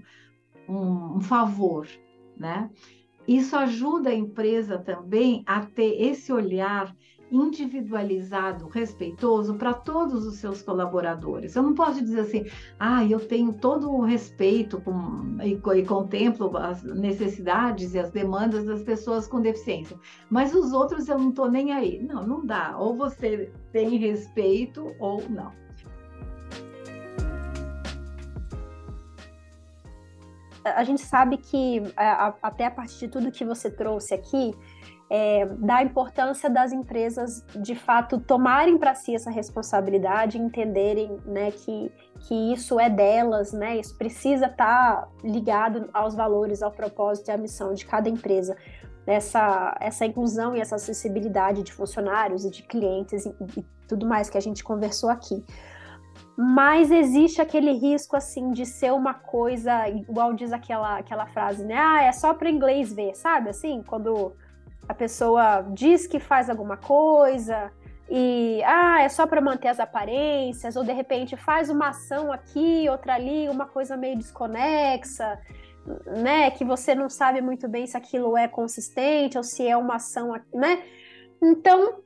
um, 0.67 1.17
um 1.17 1.21
favor, 1.21 1.87
né? 2.37 2.69
Isso 3.27 3.55
ajuda 3.55 4.09
a 4.09 4.15
empresa 4.15 4.77
também 4.77 5.43
a 5.45 5.65
ter 5.65 6.01
esse 6.01 6.31
olhar 6.31 6.93
individualizado, 7.31 8.67
respeitoso 8.67 9.55
para 9.55 9.73
todos 9.73 10.25
os 10.25 10.35
seus 10.35 10.61
colaboradores. 10.61 11.55
Eu 11.55 11.63
não 11.63 11.73
posso 11.73 11.99
dizer 11.99 12.19
assim, 12.19 12.45
ah, 12.79 13.03
eu 13.03 13.19
tenho 13.19 13.53
todo 13.53 13.89
o 13.89 14.01
respeito 14.01 14.79
com, 14.81 15.37
e, 15.41 15.53
e 15.53 15.85
contemplo 15.85 16.55
as 16.55 16.83
necessidades 16.83 17.95
e 17.95 17.99
as 17.99 18.11
demandas 18.11 18.65
das 18.65 18.83
pessoas 18.83 19.27
com 19.27 19.41
deficiência, 19.41 19.97
mas 20.29 20.53
os 20.53 20.73
outros 20.73 21.07
eu 21.07 21.17
não 21.17 21.29
estou 21.29 21.49
nem 21.49 21.71
aí. 21.71 22.03
Não, 22.03 22.27
não 22.27 22.45
dá. 22.45 22.77
Ou 22.77 22.95
você 22.95 23.51
tem 23.71 23.97
respeito 23.97 24.93
ou 24.99 25.27
não. 25.27 25.62
A 30.63 30.83
gente 30.83 31.01
sabe 31.01 31.37
que, 31.37 31.81
até 32.41 32.65
a 32.65 32.71
partir 32.71 32.99
de 32.99 33.07
tudo 33.09 33.31
que 33.31 33.43
você 33.43 33.69
trouxe 33.69 34.13
aqui, 34.13 34.53
é, 35.09 35.45
da 35.45 35.83
importância 35.83 36.49
das 36.49 36.71
empresas 36.71 37.45
de 37.55 37.75
fato 37.75 38.19
tomarem 38.19 38.77
para 38.77 38.95
si 38.95 39.13
essa 39.13 39.29
responsabilidade, 39.29 40.39
entenderem 40.39 41.17
né, 41.25 41.51
que, 41.51 41.91
que 42.21 42.53
isso 42.53 42.79
é 42.79 42.89
delas, 42.89 43.53
né, 43.53 43.77
isso 43.77 43.95
precisa 43.97 44.47
estar 44.47 45.01
tá 45.01 45.07
ligado 45.23 45.89
aos 45.93 46.15
valores, 46.15 46.63
ao 46.63 46.71
propósito 46.71 47.27
e 47.27 47.31
à 47.31 47.37
missão 47.37 47.73
de 47.73 47.85
cada 47.85 48.09
empresa. 48.09 48.57
Essa, 49.05 49.75
essa 49.81 50.05
inclusão 50.05 50.55
e 50.55 50.61
essa 50.61 50.75
acessibilidade 50.75 51.61
de 51.61 51.73
funcionários 51.73 52.45
e 52.45 52.49
de 52.49 52.63
clientes 52.63 53.25
e, 53.25 53.35
e 53.57 53.65
tudo 53.87 54.07
mais 54.07 54.29
que 54.29 54.37
a 54.37 54.41
gente 54.41 54.63
conversou 54.63 55.09
aqui 55.09 55.43
mas 56.37 56.91
existe 56.91 57.41
aquele 57.41 57.71
risco 57.73 58.15
assim 58.15 58.51
de 58.51 58.65
ser 58.65 58.91
uma 58.91 59.13
coisa 59.13 59.87
igual 59.87 60.33
diz 60.33 60.51
aquela 60.51 60.97
aquela 60.97 61.27
frase, 61.27 61.63
né? 61.63 61.75
Ah, 61.77 62.03
é 62.03 62.11
só 62.11 62.33
para 62.33 62.49
inglês 62.49 62.91
ver, 62.91 63.15
sabe? 63.15 63.49
Assim, 63.49 63.83
quando 63.85 64.33
a 64.87 64.93
pessoa 64.93 65.61
diz 65.71 66.07
que 66.07 66.19
faz 66.19 66.49
alguma 66.49 66.75
coisa 66.75 67.71
e 68.09 68.61
ah, 68.65 69.01
é 69.01 69.09
só 69.09 69.25
para 69.27 69.41
manter 69.41 69.69
as 69.69 69.79
aparências, 69.79 70.75
ou 70.75 70.83
de 70.83 70.91
repente 70.91 71.37
faz 71.37 71.69
uma 71.69 71.89
ação 71.89 72.31
aqui, 72.31 72.87
outra 72.89 73.13
ali, 73.13 73.47
uma 73.47 73.65
coisa 73.65 73.95
meio 73.95 74.17
desconexa, 74.17 75.39
né? 76.05 76.51
Que 76.51 76.65
você 76.65 76.95
não 76.95 77.09
sabe 77.09 77.41
muito 77.41 77.67
bem 77.67 77.85
se 77.85 77.95
aquilo 77.95 78.35
é 78.35 78.47
consistente 78.47 79.37
ou 79.37 79.43
se 79.43 79.67
é 79.67 79.77
uma 79.77 79.95
ação, 79.95 80.33
né? 80.53 80.83
Então, 81.41 82.01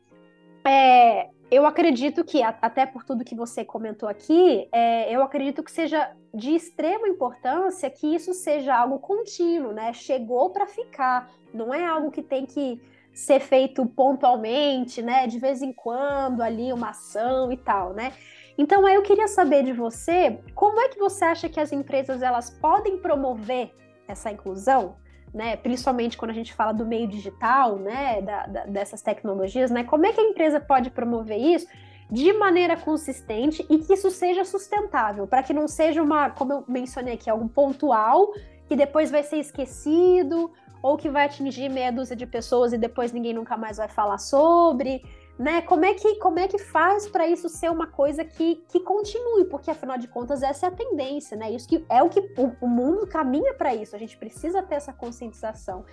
é, 0.66 1.30
eu 1.50 1.66
acredito 1.66 2.26
que, 2.26 2.44
até 2.44 2.86
por 2.86 3.06
tudo 3.06 3.24
que 3.24 3.36
você 3.36 3.64
comentou 3.64 4.10
aqui, 4.10 4.68
é, 4.72 5.14
eu 5.14 5.24
acredito 5.24 5.64
que 5.64 5.72
seja 5.72 6.12
de 6.34 6.54
extrema 6.54 7.08
importância 7.08 7.90
que 7.90 8.14
isso 8.14 8.34
seja 8.34 8.76
algo 8.76 9.00
contínuo, 9.00 9.72
né? 9.72 9.94
Chegou 9.94 10.50
para 10.50 10.68
ficar, 10.68 11.30
não 11.54 11.74
é 11.74 11.86
algo 11.86 12.12
que 12.12 12.22
tem 12.22 12.46
que 12.46 12.82
ser 13.14 13.40
feito 13.40 13.86
pontualmente, 13.86 15.02
né? 15.02 15.26
De 15.26 15.40
vez 15.40 15.62
em 15.62 15.72
quando, 15.72 16.42
ali, 16.42 16.74
uma 16.74 16.90
ação 16.90 17.50
e 17.52 17.58
tal, 17.58 17.94
né? 17.94 18.12
Então, 18.58 18.86
aí 18.86 18.96
eu 18.96 19.02
queria 19.02 19.28
saber 19.30 19.64
de 19.64 19.72
você, 19.72 20.40
como 20.54 20.82
é 20.82 20.90
que 20.90 21.00
você 21.00 21.24
acha 21.24 21.48
que 21.48 21.60
as 21.60 21.72
empresas 21.72 22.22
elas 22.22 22.50
podem 22.50 22.98
promover 22.98 23.72
essa 24.06 24.30
inclusão? 24.30 24.98
Né, 25.34 25.56
principalmente 25.56 26.18
quando 26.18 26.32
a 26.32 26.34
gente 26.34 26.54
fala 26.54 26.72
do 26.72 26.86
meio 26.86 27.08
digital, 27.08 27.78
né, 27.78 28.22
da, 28.22 28.46
da, 28.48 28.66
dessas 28.66 29.02
tecnologias, 29.02 29.70
né, 29.70 29.84
como 29.84 30.06
é 30.06 30.14
que 30.14 30.20
a 30.20 30.24
empresa 30.24 30.60
pode 30.60 30.90
promover 30.90 31.38
isso 31.38 31.68
de 32.10 32.32
maneira 32.34 32.78
consistente 32.78 33.66
e 33.70 33.80
que 33.80 33.94
isso 33.94 34.10
seja 34.10 34.46
sustentável, 34.46 35.28
para 35.28 35.44
que 35.44 35.54
não 35.54 35.68
seja 35.68 36.02
uma, 36.02 36.30
como 36.30 36.54
eu 36.54 36.64
mencionei 36.68 37.16
aqui, 37.16 37.30
algo 37.30 37.50
pontual 37.50 38.32
que 38.68 38.76
depois 38.76 39.12
vai 39.12 39.24
ser 39.24 39.38
esquecido 39.38 40.52
ou 40.82 40.98
que 40.98 41.10
vai 41.10 41.26
atingir 41.26 41.70
meia 41.70 41.92
dúzia 41.92 42.16
de 42.16 42.26
pessoas 42.26 42.72
e 42.72 42.78
depois 42.78 43.12
ninguém 43.12 43.34
nunca 43.34 43.58
mais 43.58 43.78
vai 43.78 43.88
falar 43.88 44.18
sobre 44.18 45.04
né? 45.38 45.62
Como 45.62 45.86
é 45.86 45.94
que, 45.94 46.16
como 46.16 46.40
é 46.40 46.48
que 46.48 46.58
faz 46.58 47.08
para 47.08 47.28
isso 47.28 47.48
ser 47.48 47.70
uma 47.70 47.88
coisa 47.88 48.26
que, 48.26 48.64
que 48.70 48.80
continue? 48.80 49.46
Porque 49.46 49.70
afinal 49.70 49.98
de 49.98 50.08
contas 50.08 50.42
essa 50.42 50.66
é 50.66 50.70
a 50.70 50.72
tendência, 50.72 51.38
né? 51.38 51.52
Isso 51.52 51.68
que 51.68 51.86
é 51.90 52.02
o 52.02 52.10
que 52.10 52.20
o, 52.20 52.56
o 52.62 52.68
mundo 52.68 53.06
caminha 53.06 53.54
para 53.54 53.76
isso. 53.76 53.96
A 53.96 54.00
gente 54.00 54.18
precisa 54.18 54.64
ter 54.64 54.76
essa 54.76 54.92
conscientização. 54.92 55.86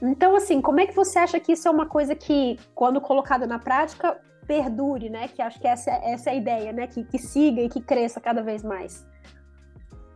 Então, 0.00 0.36
assim, 0.36 0.60
como 0.60 0.80
é 0.80 0.86
que 0.86 0.94
você 0.94 1.18
acha 1.18 1.40
que 1.40 1.52
isso 1.52 1.66
é 1.66 1.70
uma 1.70 1.86
coisa 1.86 2.14
que, 2.14 2.58
quando 2.74 3.00
colocada 3.00 3.46
na 3.46 3.58
prática, 3.58 4.20
perdure, 4.46 5.08
né? 5.08 5.28
Que 5.28 5.40
acho 5.40 5.58
que 5.60 5.66
essa, 5.66 5.90
essa 5.90 6.30
é 6.30 6.32
a 6.34 6.36
ideia, 6.36 6.72
né? 6.72 6.86
Que, 6.86 7.04
que 7.04 7.18
siga 7.18 7.62
e 7.62 7.68
que 7.68 7.80
cresça 7.80 8.20
cada 8.20 8.42
vez 8.42 8.62
mais. 8.62 9.06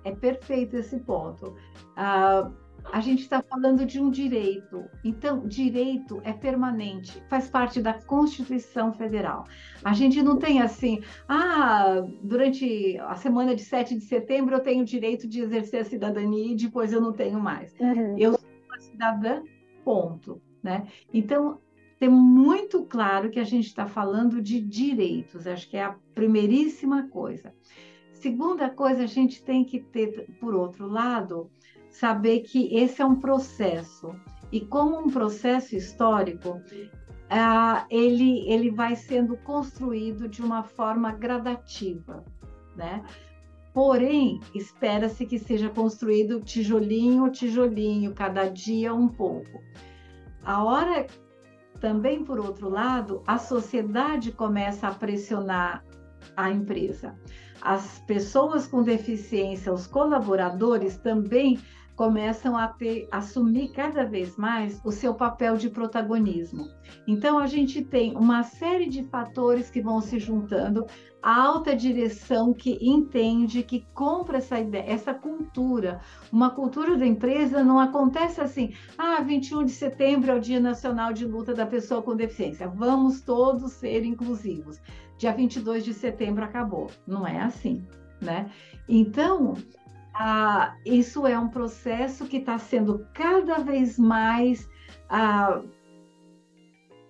É 0.04 0.12
perfeito 0.12 0.76
esse 0.76 0.98
ponto. 1.00 1.56
Uh, 1.96 2.52
a 2.92 3.00
gente 3.00 3.22
está 3.22 3.42
falando 3.42 3.84
de 3.84 4.00
um 4.00 4.10
direito. 4.10 4.84
Então, 5.04 5.46
direito 5.46 6.20
é 6.24 6.32
permanente, 6.32 7.22
faz 7.28 7.48
parte 7.48 7.80
da 7.80 7.94
Constituição 7.94 8.92
Federal. 8.92 9.44
A 9.84 9.92
gente 9.92 10.22
não 10.22 10.38
tem 10.38 10.62
assim, 10.62 11.02
ah, 11.28 12.04
durante 12.22 12.98
a 12.98 13.14
semana 13.16 13.54
de 13.54 13.62
7 13.62 13.94
de 13.94 14.02
setembro 14.02 14.54
eu 14.54 14.60
tenho 14.60 14.82
o 14.82 14.86
direito 14.86 15.28
de 15.28 15.40
exercer 15.40 15.80
a 15.80 15.84
cidadania 15.84 16.52
e 16.52 16.56
depois 16.56 16.92
eu 16.92 17.00
não 17.00 17.12
tenho 17.12 17.40
mais. 17.40 17.74
Uhum. 17.80 18.16
Eu 18.18 18.32
sou 18.32 18.48
uma 18.68 18.80
cidadã, 18.80 19.42
ponto. 19.84 20.40
Né? 20.62 20.86
Então, 21.12 21.60
ter 21.98 22.08
muito 22.08 22.84
claro 22.84 23.30
que 23.30 23.38
a 23.38 23.44
gente 23.44 23.66
está 23.66 23.86
falando 23.86 24.42
de 24.42 24.60
direitos, 24.60 25.46
acho 25.46 25.68
que 25.68 25.76
é 25.76 25.84
a 25.84 25.96
primeiríssima 26.14 27.08
coisa. 27.08 27.54
Segunda 28.12 28.68
coisa, 28.68 29.04
a 29.04 29.06
gente 29.06 29.42
tem 29.42 29.64
que 29.64 29.78
ter, 29.78 30.26
por 30.40 30.54
outro 30.54 30.86
lado, 30.88 31.50
saber 31.98 32.40
que 32.40 32.74
esse 32.74 33.00
é 33.00 33.06
um 33.06 33.16
processo. 33.16 34.14
E 34.52 34.60
como 34.60 34.98
um 34.98 35.10
processo 35.10 35.74
histórico, 35.74 36.50
uh, 36.50 37.86
ele, 37.90 38.48
ele 38.48 38.70
vai 38.70 38.94
sendo 38.94 39.36
construído 39.38 40.28
de 40.28 40.42
uma 40.42 40.62
forma 40.62 41.12
gradativa, 41.12 42.24
né? 42.76 43.02
Porém, 43.72 44.40
espera-se 44.54 45.26
que 45.26 45.38
seja 45.38 45.68
construído 45.68 46.40
tijolinho, 46.40 47.30
tijolinho, 47.30 48.14
cada 48.14 48.48
dia 48.48 48.94
um 48.94 49.08
pouco. 49.08 49.60
A 50.44 50.64
hora 50.64 51.06
também, 51.80 52.24
por 52.24 52.38
outro 52.38 52.70
lado, 52.70 53.22
a 53.26 53.36
sociedade 53.36 54.32
começa 54.32 54.88
a 54.88 54.94
pressionar 54.94 55.84
a 56.36 56.50
empresa. 56.50 57.18
As 57.60 57.98
pessoas 58.06 58.66
com 58.66 58.82
deficiência, 58.82 59.72
os 59.72 59.86
colaboradores 59.86 60.96
também 60.96 61.58
começam 61.96 62.56
a 62.56 62.68
ter, 62.68 63.08
assumir 63.10 63.68
cada 63.68 64.04
vez 64.04 64.36
mais 64.36 64.80
o 64.84 64.92
seu 64.92 65.14
papel 65.14 65.56
de 65.56 65.70
protagonismo. 65.70 66.68
Então 67.08 67.38
a 67.38 67.46
gente 67.46 67.82
tem 67.82 68.14
uma 68.14 68.42
série 68.42 68.86
de 68.86 69.02
fatores 69.04 69.70
que 69.70 69.80
vão 69.80 70.00
se 70.00 70.18
juntando, 70.18 70.86
a 71.22 71.42
alta 71.42 71.74
direção 71.74 72.52
que 72.52 72.78
entende, 72.80 73.62
que 73.62 73.84
compra 73.94 74.36
essa 74.36 74.60
ideia, 74.60 74.84
essa 74.86 75.14
cultura. 75.14 76.00
Uma 76.30 76.50
cultura 76.50 76.96
da 76.96 77.06
empresa 77.06 77.64
não 77.64 77.80
acontece 77.80 78.40
assim, 78.40 78.74
ah, 78.96 79.20
21 79.22 79.64
de 79.64 79.72
setembro 79.72 80.30
é 80.30 80.34
o 80.34 80.40
Dia 80.40 80.60
Nacional 80.60 81.12
de 81.12 81.24
Luta 81.24 81.54
da 81.54 81.66
Pessoa 81.66 82.02
com 82.02 82.14
Deficiência, 82.14 82.68
vamos 82.68 83.22
todos 83.22 83.72
ser 83.72 84.04
inclusivos. 84.04 84.80
Dia 85.18 85.32
22 85.32 85.82
de 85.82 85.94
setembro 85.94 86.44
acabou. 86.44 86.90
Não 87.06 87.26
é 87.26 87.40
assim, 87.40 87.82
né? 88.20 88.50
Então, 88.86 89.54
ah, 90.18 90.74
isso 90.84 91.26
é 91.26 91.38
um 91.38 91.48
processo 91.48 92.26
que 92.26 92.38
está 92.38 92.58
sendo 92.58 93.06
cada 93.12 93.58
vez 93.58 93.98
mais 93.98 94.66
ah, 95.10 95.60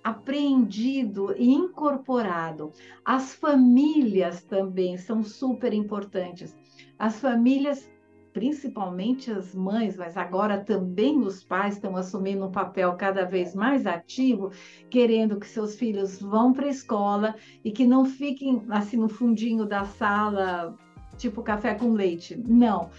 apreendido 0.02 1.32
e 1.36 1.48
incorporado. 1.48 2.72
As 3.04 3.32
famílias 3.32 4.42
também 4.42 4.96
são 4.96 5.22
super 5.22 5.72
importantes. 5.72 6.56
As 6.98 7.20
famílias, 7.20 7.88
principalmente 8.32 9.30
as 9.30 9.54
mães, 9.54 9.96
mas 9.96 10.16
agora 10.16 10.64
também 10.64 11.20
os 11.20 11.44
pais 11.44 11.74
estão 11.74 11.96
assumindo 11.96 12.44
um 12.44 12.50
papel 12.50 12.92
cada 12.96 13.24
vez 13.24 13.54
mais 13.54 13.86
ativo, 13.86 14.50
querendo 14.90 15.38
que 15.38 15.46
seus 15.46 15.76
filhos 15.76 16.20
vão 16.20 16.52
para 16.52 16.66
a 16.66 16.70
escola 16.70 17.36
e 17.64 17.70
que 17.70 17.86
não 17.86 18.04
fiquem 18.04 18.64
assim 18.68 18.96
no 18.96 19.08
fundinho 19.08 19.64
da 19.64 19.84
sala 19.84 20.76
tipo 21.16 21.42
café 21.42 21.74
com 21.74 21.92
leite. 21.92 22.36
Não. 22.46 22.90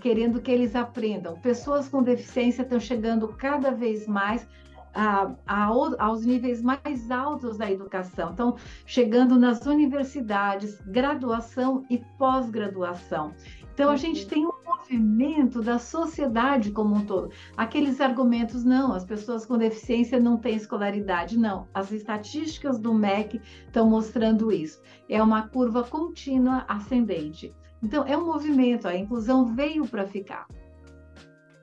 Querendo 0.00 0.40
que 0.40 0.50
eles 0.50 0.74
aprendam. 0.74 1.38
Pessoas 1.40 1.88
com 1.88 2.02
deficiência 2.02 2.62
estão 2.62 2.80
chegando 2.80 3.28
cada 3.28 3.70
vez 3.70 4.06
mais 4.06 4.46
a, 4.94 5.30
a, 5.46 5.66
aos 5.98 6.24
níveis 6.24 6.62
mais 6.62 7.10
altos 7.10 7.58
da 7.58 7.70
educação. 7.70 8.30
Então, 8.32 8.56
chegando 8.86 9.38
nas 9.38 9.64
universidades, 9.66 10.80
graduação 10.86 11.84
e 11.90 11.98
pós-graduação. 12.18 13.34
Então, 13.74 13.90
a 13.90 13.96
gente 13.96 14.22
uhum. 14.22 14.28
tem 14.28 14.46
um 14.46 14.52
movimento 14.86 15.60
da 15.62 15.78
sociedade 15.78 16.70
como 16.70 16.94
um 16.94 17.04
todo. 17.04 17.30
Aqueles 17.56 18.00
argumentos, 18.00 18.64
não, 18.64 18.92
as 18.92 19.04
pessoas 19.04 19.44
com 19.44 19.58
deficiência 19.58 20.20
não 20.20 20.36
têm 20.36 20.54
escolaridade. 20.56 21.36
Não, 21.36 21.66
as 21.74 21.90
estatísticas 21.90 22.78
do 22.78 22.94
MEC 22.94 23.40
estão 23.66 23.88
mostrando 23.90 24.52
isso. 24.52 24.80
É 25.08 25.20
uma 25.22 25.48
curva 25.48 25.82
contínua 25.82 26.64
ascendente. 26.68 27.54
Então, 27.82 28.04
é 28.06 28.16
um 28.16 28.26
movimento, 28.26 28.86
a 28.86 28.96
inclusão 28.96 29.54
veio 29.54 29.86
para 29.86 30.06
ficar. 30.06 30.46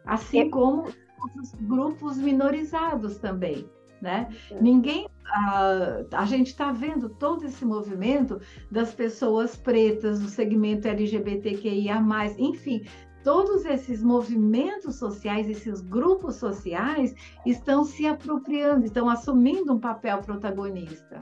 Assim 0.05 0.49
como 0.49 0.87
outros 1.21 1.53
grupos 1.61 2.17
minorizados 2.17 3.17
também. 3.17 3.67
Né? 4.01 4.27
Ninguém, 4.59 5.07
a, 5.25 6.03
a 6.11 6.25
gente 6.25 6.47
está 6.47 6.73
vendo 6.73 7.07
todo 7.07 7.45
esse 7.45 7.63
movimento 7.63 8.41
das 8.69 8.93
pessoas 8.93 9.55
pretas, 9.55 10.19
do 10.19 10.27
segmento 10.27 10.89
LGBTQIA+, 10.89 12.03
enfim, 12.37 12.83
todos 13.23 13.65
esses 13.65 14.03
movimentos 14.03 14.95
sociais, 14.95 15.49
esses 15.49 15.81
grupos 15.81 16.35
sociais 16.35 17.15
estão 17.45 17.83
se 17.83 18.05
apropriando, 18.05 18.85
estão 18.85 19.09
assumindo 19.09 19.73
um 19.73 19.79
papel 19.79 20.19
protagonista. 20.19 21.21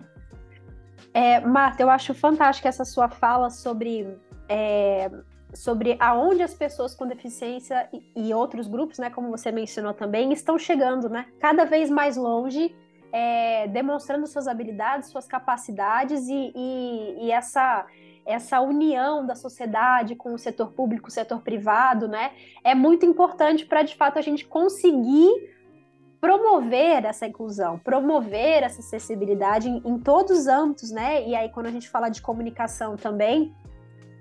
É, 1.14 1.40
Marta, 1.42 1.84
eu 1.84 1.90
acho 1.90 2.14
fantástica 2.14 2.70
essa 2.70 2.86
sua 2.86 3.10
fala 3.10 3.50
sobre 3.50 4.18
é, 4.48 5.12
sobre 5.54 5.98
aonde 6.00 6.42
as 6.42 6.54
pessoas 6.54 6.96
com 6.96 7.06
deficiência 7.06 7.90
e, 8.16 8.34
outros 8.34 8.68
grupos, 8.68 9.00
né, 9.00 9.10
como 9.10 9.30
você 9.30 9.52
mencionou 9.52 9.94
também, 9.94 10.32
estão 10.32 10.58
chegando, 10.58 11.10
né, 11.10 11.26
cada 11.40 11.66
vez 11.66 11.90
mais 11.90 12.16
longe, 12.16 12.74
é, 13.12 13.68
demonstrando 13.68 14.26
suas 14.28 14.48
habilidades, 14.48 15.10
suas 15.10 15.28
capacidades 15.28 16.28
e, 16.28 16.54
e, 16.56 17.26
e, 17.26 17.32
essa 17.32 17.86
essa 18.26 18.62
união 18.62 19.26
da 19.26 19.36
sociedade 19.36 20.16
com 20.16 20.34
o 20.34 20.38
setor 20.38 20.72
público, 20.72 21.10
o 21.10 21.12
setor 21.12 21.42
privado, 21.42 22.08
né, 22.08 22.32
é 22.64 22.76
muito 22.76 23.06
importante 23.06 23.66
para 23.66 23.84
de 23.84 23.96
fato 23.96 24.20
a 24.20 24.22
gente 24.22 24.46
conseguir 24.46 25.52
promover 26.22 27.04
essa 27.04 27.26
inclusão, 27.26 27.80
promover 27.80 28.62
essa 28.62 28.80
acessibilidade 28.80 29.68
em, 29.68 29.82
em 29.84 29.98
todos 29.98 30.42
os 30.42 30.48
âmbitos, 30.48 30.92
né? 30.92 31.28
E 31.28 31.36
aí 31.36 31.50
quando 31.50 31.66
a 31.66 31.72
gente 31.72 31.90
fala 31.90 32.10
de 32.10 32.22
comunicação 32.22 32.96
também, 32.96 33.56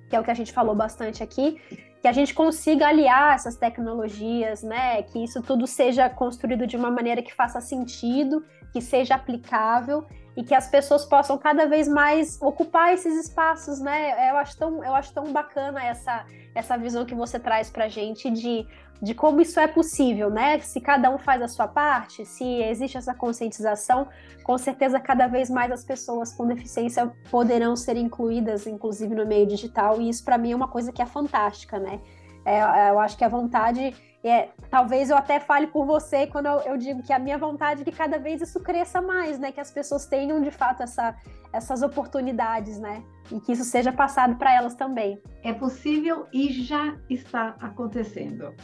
que 0.09 0.17
é 0.17 0.21
o 0.21 0.25
que 0.25 0.31
a 0.31 0.35
gente 0.35 0.51
falou 0.51 0.75
bastante 0.75 1.23
aqui, 1.23 1.61
que 2.01 2.09
a 2.09 2.13
gente 2.13 2.33
consiga 2.33 2.89
aliar 2.89 3.35
essas 3.35 3.57
tecnologias, 3.57 4.63
né? 4.63 5.03
Que 5.03 5.23
isso 5.23 5.43
tudo 5.43 5.67
seja 5.67 6.09
construído 6.09 6.67
de 6.67 6.75
uma 6.75 6.91
maneira 6.91 7.21
que 7.21 7.35
faça 7.35 7.61
sentido, 7.61 8.43
que 8.73 8.81
seja 8.81 9.15
aplicável 9.15 10.07
e 10.41 10.43
que 10.43 10.55
as 10.55 10.69
pessoas 10.69 11.05
possam 11.05 11.37
cada 11.37 11.67
vez 11.67 11.87
mais 11.87 12.41
ocupar 12.41 12.95
esses 12.95 13.27
espaços, 13.27 13.79
né? 13.79 14.31
Eu 14.31 14.39
acho 14.39 14.57
tão, 14.57 14.83
eu 14.83 14.95
acho 14.95 15.13
tão 15.13 15.31
bacana 15.35 15.85
essa, 15.85 16.25
essa 16.55 16.79
visão 16.79 17.05
que 17.05 17.15
você 17.15 17.39
traz 17.39 17.69
para 17.69 17.89
gente 17.89 18.31
de 18.31 18.67
de 19.03 19.15
como 19.15 19.41
isso 19.41 19.59
é 19.59 19.67
possível, 19.67 20.29
né? 20.29 20.59
Se 20.59 20.79
cada 20.79 21.09
um 21.09 21.17
faz 21.17 21.41
a 21.41 21.49
sua 21.49 21.67
parte, 21.67 22.27
se 22.27 22.45
existe 22.45 22.99
essa 22.99 23.15
conscientização, 23.15 24.07
com 24.45 24.59
certeza 24.59 25.01
cada 25.01 25.27
vez 25.27 25.49
mais 25.49 25.73
as 25.73 25.83
pessoas 25.83 26.35
com 26.35 26.47
deficiência 26.47 27.11
poderão 27.31 27.75
ser 27.75 27.97
incluídas, 27.97 28.67
inclusive 28.67 29.15
no 29.15 29.25
meio 29.25 29.47
digital, 29.47 30.03
e 30.03 30.11
isso 30.11 30.23
para 30.23 30.37
mim 30.37 30.53
é 30.53 30.55
uma 30.55 30.69
coisa 30.69 30.93
que 30.93 31.01
é 31.01 31.07
fantástica, 31.07 31.79
né? 31.79 31.99
É, 32.45 32.91
eu 32.91 32.99
acho 32.99 33.17
que 33.17 33.25
a 33.25 33.29
vontade 33.29 33.95
é, 34.23 34.51
talvez 34.71 35.09
eu 35.09 35.17
até 35.17 35.41
fale 35.41 35.67
por 35.67 35.87
você 35.87 36.27
quando 36.27 36.47
eu, 36.47 36.61
eu, 36.61 36.77
digo 36.77 37.03
que 37.03 37.13
a 37.13 37.19
minha 37.19 37.39
vontade 37.39 37.83
é 37.83 37.85
que 37.85 37.93
cada 37.93 38.19
vez 38.19 38.43
isso 38.43 38.61
cresça 38.61 39.01
mais, 39.01 39.39
né? 39.39 39.51
Que 39.51 39.61
as 39.61 39.71
pessoas 39.71 40.07
tenham 40.07 40.43
de 40.43 40.51
fato 40.51 40.83
essa, 40.83 41.17
essas 41.53 41.83
oportunidades, 41.83 42.79
né? 42.79 43.03
E 43.33 43.41
que 43.41 43.53
isso 43.53 43.65
seja 43.65 43.93
passado 43.93 44.37
para 44.37 44.55
elas 44.55 44.75
também. 44.75 45.19
É 45.43 45.55
possível 45.55 46.27
e 46.33 46.53
já 46.53 46.97
está 47.09 47.57
acontecendo. 47.61 48.55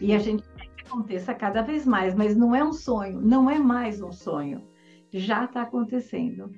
E 0.00 0.12
a 0.14 0.18
gente 0.18 0.42
quer 0.56 0.66
que 0.66 0.86
aconteça 0.86 1.32
cada 1.32 1.62
vez 1.62 1.86
mais, 1.86 2.14
mas 2.14 2.36
não 2.36 2.54
é 2.54 2.64
um 2.64 2.72
sonho, 2.72 3.20
não 3.20 3.48
é 3.48 3.58
mais 3.58 4.02
um 4.02 4.10
sonho. 4.10 4.66
Já 5.12 5.44
está 5.44 5.62
acontecendo. 5.62 6.50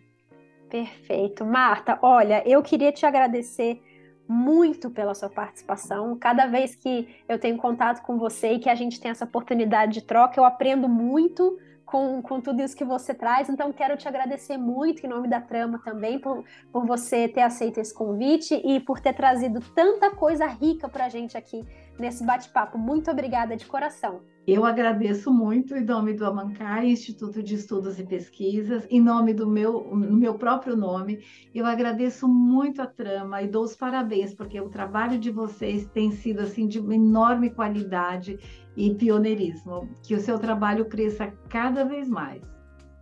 Perfeito. 0.70 1.44
Marta, 1.44 1.98
olha, 2.00 2.42
eu 2.48 2.62
queria 2.62 2.90
te 2.90 3.04
agradecer 3.04 3.82
muito 4.28 4.90
pela 4.90 5.14
sua 5.14 5.28
participação. 5.28 6.16
Cada 6.16 6.46
vez 6.46 6.74
que 6.74 7.08
eu 7.28 7.38
tenho 7.38 7.56
contato 7.56 8.02
com 8.02 8.18
você 8.18 8.52
e 8.52 8.58
que 8.58 8.68
a 8.68 8.74
gente 8.74 9.00
tem 9.00 9.10
essa 9.10 9.24
oportunidade 9.24 9.92
de 9.92 10.02
troca, 10.02 10.38
eu 10.38 10.44
aprendo 10.44 10.88
muito 10.88 11.58
com, 11.86 12.20
com 12.20 12.40
tudo 12.40 12.60
isso 12.60 12.76
que 12.76 12.84
você 12.84 13.14
traz. 13.14 13.48
Então, 13.48 13.72
quero 13.72 13.96
te 13.96 14.08
agradecer 14.08 14.58
muito, 14.58 15.06
em 15.06 15.08
nome 15.08 15.28
da 15.28 15.40
Trama 15.40 15.80
também, 15.84 16.18
por, 16.18 16.44
por 16.72 16.84
você 16.84 17.28
ter 17.28 17.42
aceito 17.42 17.78
esse 17.78 17.94
convite 17.94 18.54
e 18.54 18.80
por 18.80 19.00
ter 19.00 19.14
trazido 19.14 19.60
tanta 19.74 20.10
coisa 20.10 20.46
rica 20.46 20.88
para 20.88 21.06
a 21.06 21.08
gente 21.08 21.38
aqui 21.38 21.64
nesse 21.98 22.24
bate-papo. 22.24 22.76
Muito 22.76 23.10
obrigada 23.10 23.56
de 23.56 23.64
coração. 23.64 24.20
Eu 24.46 24.64
agradeço 24.64 25.32
muito 25.32 25.74
em 25.74 25.84
nome 25.84 26.12
do 26.12 26.24
Amancai, 26.24 26.86
Instituto 26.86 27.42
de 27.42 27.56
Estudos 27.56 27.98
e 27.98 28.06
Pesquisas, 28.06 28.86
em 28.88 29.00
nome 29.00 29.34
do 29.34 29.44
meu, 29.44 29.82
no 29.92 30.16
meu 30.16 30.34
próprio 30.34 30.76
nome. 30.76 31.18
Eu 31.52 31.66
agradeço 31.66 32.28
muito 32.28 32.80
a 32.80 32.86
Trama 32.86 33.42
e 33.42 33.48
dou 33.48 33.64
os 33.64 33.74
parabéns, 33.74 34.32
porque 34.32 34.60
o 34.60 34.68
trabalho 34.68 35.18
de 35.18 35.32
vocês 35.32 35.88
tem 35.88 36.12
sido 36.12 36.42
assim 36.42 36.68
de 36.68 36.78
enorme 36.78 37.50
qualidade 37.50 38.38
e 38.76 38.94
pioneirismo. 38.94 39.88
Que 40.04 40.14
o 40.14 40.20
seu 40.20 40.38
trabalho 40.38 40.84
cresça 40.84 41.26
cada 41.48 41.84
vez 41.84 42.08
mais. 42.08 42.40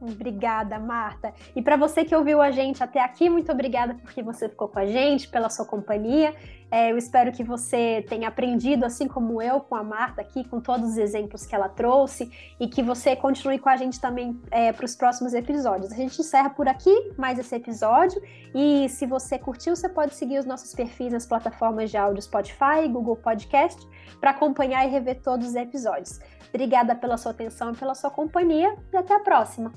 Obrigada, 0.01 0.78
Marta. 0.78 1.32
E 1.57 1.62
para 1.62 1.76
você 1.76 2.05
que 2.05 2.14
ouviu 2.14 2.42
a 2.42 2.51
gente 2.51 2.82
até 2.82 3.03
aqui, 3.03 3.30
muito 3.30 3.51
obrigada 3.51 3.95
porque 3.95 4.22
você 4.22 4.49
ficou 4.49 4.68
com 4.68 4.78
a 4.78 4.86
gente, 4.86 5.28
pela 5.28 5.49
sua 5.49 5.64
companhia. 5.64 6.34
É, 6.70 6.90
eu 6.90 6.98
espero 6.98 7.30
que 7.30 7.44
você 7.44 8.04
tenha 8.08 8.28
aprendido, 8.28 8.84
assim 8.84 9.06
como 9.06 9.40
eu, 9.40 9.60
com 9.60 9.74
a 9.74 9.82
Marta 9.82 10.20
aqui, 10.20 10.42
com 10.44 10.60
todos 10.60 10.90
os 10.90 10.96
exemplos 10.96 11.46
que 11.46 11.54
ela 11.54 11.68
trouxe, 11.68 12.30
e 12.58 12.66
que 12.66 12.82
você 12.82 13.14
continue 13.14 13.58
com 13.58 13.68
a 13.68 13.76
gente 13.76 14.00
também 14.00 14.40
é, 14.50 14.72
para 14.72 14.84
os 14.84 14.96
próximos 14.96 15.34
episódios. 15.34 15.92
A 15.92 15.96
gente 15.96 16.20
encerra 16.20 16.50
por 16.50 16.68
aqui 16.68 17.12
mais 17.16 17.38
esse 17.38 17.54
episódio, 17.54 18.20
e 18.54 18.88
se 18.88 19.06
você 19.06 19.38
curtiu, 19.38 19.76
você 19.76 19.88
pode 19.88 20.14
seguir 20.14 20.38
os 20.38 20.44
nossos 20.44 20.74
perfis 20.74 21.12
nas 21.12 21.26
plataformas 21.26 21.90
de 21.90 21.96
áudio 21.96 22.22
Spotify, 22.22 22.88
Google 22.90 23.16
Podcast, 23.16 23.80
para 24.20 24.30
acompanhar 24.30 24.84
e 24.86 24.90
rever 24.90 25.20
todos 25.22 25.48
os 25.48 25.54
episódios. 25.54 26.18
Obrigada 26.48 26.94
pela 26.94 27.16
sua 27.16 27.32
atenção 27.32 27.72
e 27.72 27.76
pela 27.76 27.94
sua 27.94 28.10
companhia, 28.10 28.76
e 28.92 28.96
até 28.96 29.14
a 29.14 29.20
próxima! 29.20 29.72